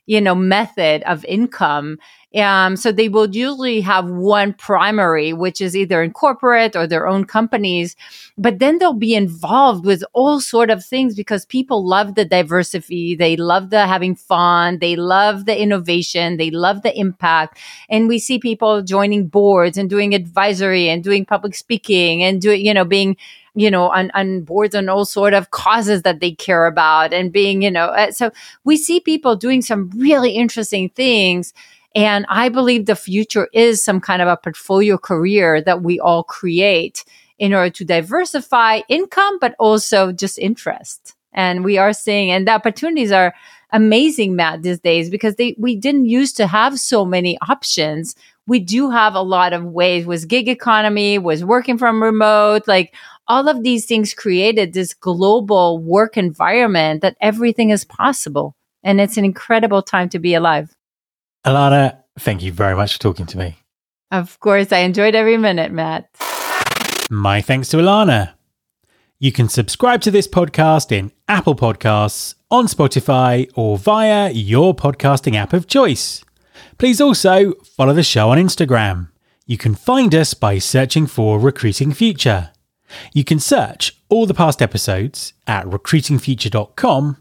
you 0.06 0.22
know, 0.22 0.36
method 0.36 1.04
of 1.04 1.24
income 1.26 1.98
um, 2.36 2.76
so 2.76 2.91
they 2.91 3.10
will 3.10 3.30
usually 3.30 3.82
have 3.82 4.10
one 4.10 4.54
primary, 4.54 5.34
which 5.34 5.62
is 5.62 5.76
either 5.76 6.02
in 6.02 6.12
corporate 6.12 6.76
or 6.76 6.88
their 6.88 7.08
own 7.08 7.26
companies, 7.26 7.96
but 8.38 8.58
then 8.58 8.80
they'll 8.80 8.93
be 8.93 9.13
involved 9.13 9.86
with 9.86 10.04
all 10.13 10.39
sort 10.41 10.72
of 10.72 10.84
things 10.84 11.15
because 11.15 11.46
people 11.46 11.88
love 11.88 12.15
the 12.15 12.26
diversity. 12.26 13.15
They 13.15 13.36
love 13.36 13.69
the 13.69 13.86
having 13.86 14.15
fun. 14.15 14.80
They 14.80 14.96
love 14.96 15.46
the 15.46 15.60
innovation. 15.60 16.38
They 16.38 16.50
love 16.50 16.82
the 16.82 16.98
impact. 16.98 17.60
And 17.88 18.08
we 18.08 18.17
see 18.17 18.39
people 18.39 18.82
joining 18.82 19.28
boards 19.28 19.78
and 19.78 19.89
doing 19.89 20.15
advisory 20.15 20.89
and 20.89 21.04
doing 21.04 21.26
public 21.26 21.54
speaking 21.54 22.24
and 22.24 22.41
doing, 22.41 22.65
you 22.65 22.74
know, 22.74 22.86
being 22.86 23.15
you 23.56 23.70
know, 23.70 23.89
on, 23.89 24.12
on 24.13 24.42
boards 24.42 24.76
on 24.76 24.89
all 24.89 25.06
sort 25.06 25.34
of 25.34 25.52
causes 25.52 26.02
that 26.02 26.20
they 26.20 26.32
care 26.32 26.66
about 26.66 27.13
and 27.13 27.32
being, 27.32 27.62
you 27.62 27.72
know, 27.72 27.86
uh, 27.86 28.12
so 28.12 28.32
we 28.63 28.78
see 28.78 29.00
people 29.00 29.36
doing 29.36 29.62
some 29.62 29.92
really 29.96 30.32
interesting 30.32 30.89
things 30.89 31.54
and 31.96 32.26
I 32.28 32.50
believe 32.50 32.86
the 32.86 32.96
future 32.96 33.50
is 33.54 33.84
some 33.84 34.00
kind 34.02 34.22
of 34.22 34.28
a 34.28 34.38
portfolio 34.38 34.98
career 34.98 35.62
that 35.62 35.84
we 35.84 36.00
all 36.00 36.24
create 36.24 37.06
in 37.38 37.54
order 37.54 37.70
to 37.70 37.86
diversify 37.86 38.82
income, 38.89 39.38
but 39.39 39.56
also 39.60 40.12
just 40.12 40.39
interest. 40.39 41.16
And 41.34 41.63
we 41.63 41.78
are 41.78 41.94
seeing, 41.94 42.32
and 42.32 42.48
the 42.48 42.52
opportunities 42.52 43.12
are 43.12 43.34
amazing, 43.72 44.36
Matt, 44.36 44.63
these 44.63 44.80
days 44.80 45.10
because 45.10 45.36
they, 45.36 45.56
we 45.58 45.76
didn't 45.76 46.06
used 46.06 46.38
to 46.38 46.48
have 46.48 46.80
so 46.80 47.06
many 47.06 47.38
options. 47.48 48.16
We 48.46 48.60
do 48.60 48.89
have 48.89 49.16
a 49.16 49.22
lot 49.22 49.54
of 49.54 49.63
ways 49.63 50.06
with 50.06 50.28
gig 50.28 50.48
economy, 50.48 51.18
was 51.18 51.44
working 51.44 51.78
from 51.78 52.02
remote, 52.02 52.68
like 52.68 52.94
all 53.27 53.47
of 53.47 53.63
these 53.63 53.86
things 53.86 54.13
created 54.13 54.73
this 54.73 54.93
global 54.93 55.79
work 55.79 56.17
environment 56.17 57.01
that 57.01 57.17
everything 57.21 57.69
is 57.69 57.86
possible. 57.86 58.55
And 58.83 58.99
it's 58.99 59.17
an 59.17 59.25
incredible 59.25 59.81
time 59.81 60.09
to 60.09 60.19
be 60.19 60.33
alive. 60.33 60.75
Ilana, 61.45 61.97
thank 62.19 62.43
you 62.43 62.51
very 62.51 62.75
much 62.75 62.93
for 62.93 62.99
talking 62.99 63.25
to 63.27 63.38
me. 63.38 63.57
Of 64.12 64.39
course, 64.39 64.71
I 64.71 64.79
enjoyed 64.79 65.15
every 65.15 65.38
minute, 65.38 65.71
Matt. 65.71 66.09
My 67.09 67.41
thanks 67.41 67.69
to 67.69 67.77
Ilana. 67.77 68.33
You 69.19 69.31
can 69.31 69.47
subscribe 69.47 70.01
to 70.01 70.12
this 70.12 70.27
podcast 70.27 70.91
in 70.91 71.12
Apple 71.27 71.55
Podcasts, 71.55 72.36
on 72.51 72.67
Spotify, 72.67 73.49
or 73.55 73.77
via 73.77 74.29
your 74.31 74.75
podcasting 74.75 75.36
app 75.36 75.53
of 75.53 75.67
choice. 75.67 76.23
Please 76.77 76.99
also 76.99 77.53
follow 77.75 77.93
the 77.93 78.03
show 78.03 78.29
on 78.31 78.38
Instagram. 78.38 79.09
You 79.45 79.57
can 79.57 79.75
find 79.75 80.13
us 80.13 80.33
by 80.33 80.59
searching 80.59 81.07
for 81.07 81.39
Recruiting 81.39 81.93
Future. 81.93 82.51
You 83.13 83.23
can 83.23 83.39
search 83.39 83.97
all 84.10 84.25
the 84.25 84.34
past 84.34 84.62
episodes 84.62 85.34
at 85.47 85.65
recruitingfuture.com 85.65 87.17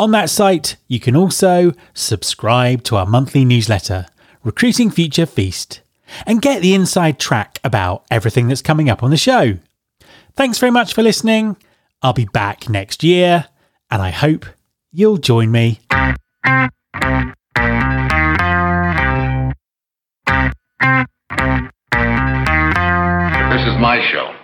on 0.00 0.12
that 0.12 0.30
site, 0.30 0.76
you 0.88 0.98
can 0.98 1.14
also 1.14 1.74
subscribe 1.92 2.84
to 2.84 2.96
our 2.96 3.04
monthly 3.04 3.44
newsletter, 3.44 4.06
Recruiting 4.42 4.90
Future 4.90 5.26
Feast, 5.26 5.82
and 6.26 6.40
get 6.40 6.62
the 6.62 6.72
inside 6.72 7.18
track 7.18 7.58
about 7.62 8.06
everything 8.10 8.48
that's 8.48 8.62
coming 8.62 8.88
up 8.88 9.02
on 9.02 9.10
the 9.10 9.18
show. 9.18 9.58
Thanks 10.34 10.56
very 10.56 10.72
much 10.72 10.94
for 10.94 11.02
listening. 11.02 11.58
I'll 12.00 12.14
be 12.14 12.24
back 12.24 12.66
next 12.70 13.04
year, 13.04 13.48
and 13.90 14.00
I 14.00 14.08
hope 14.08 14.46
you'll 14.90 15.18
join 15.18 15.52
me. 15.52 15.80
This 23.50 23.66
is 23.66 23.76
my 23.78 24.00
show. 24.10 24.39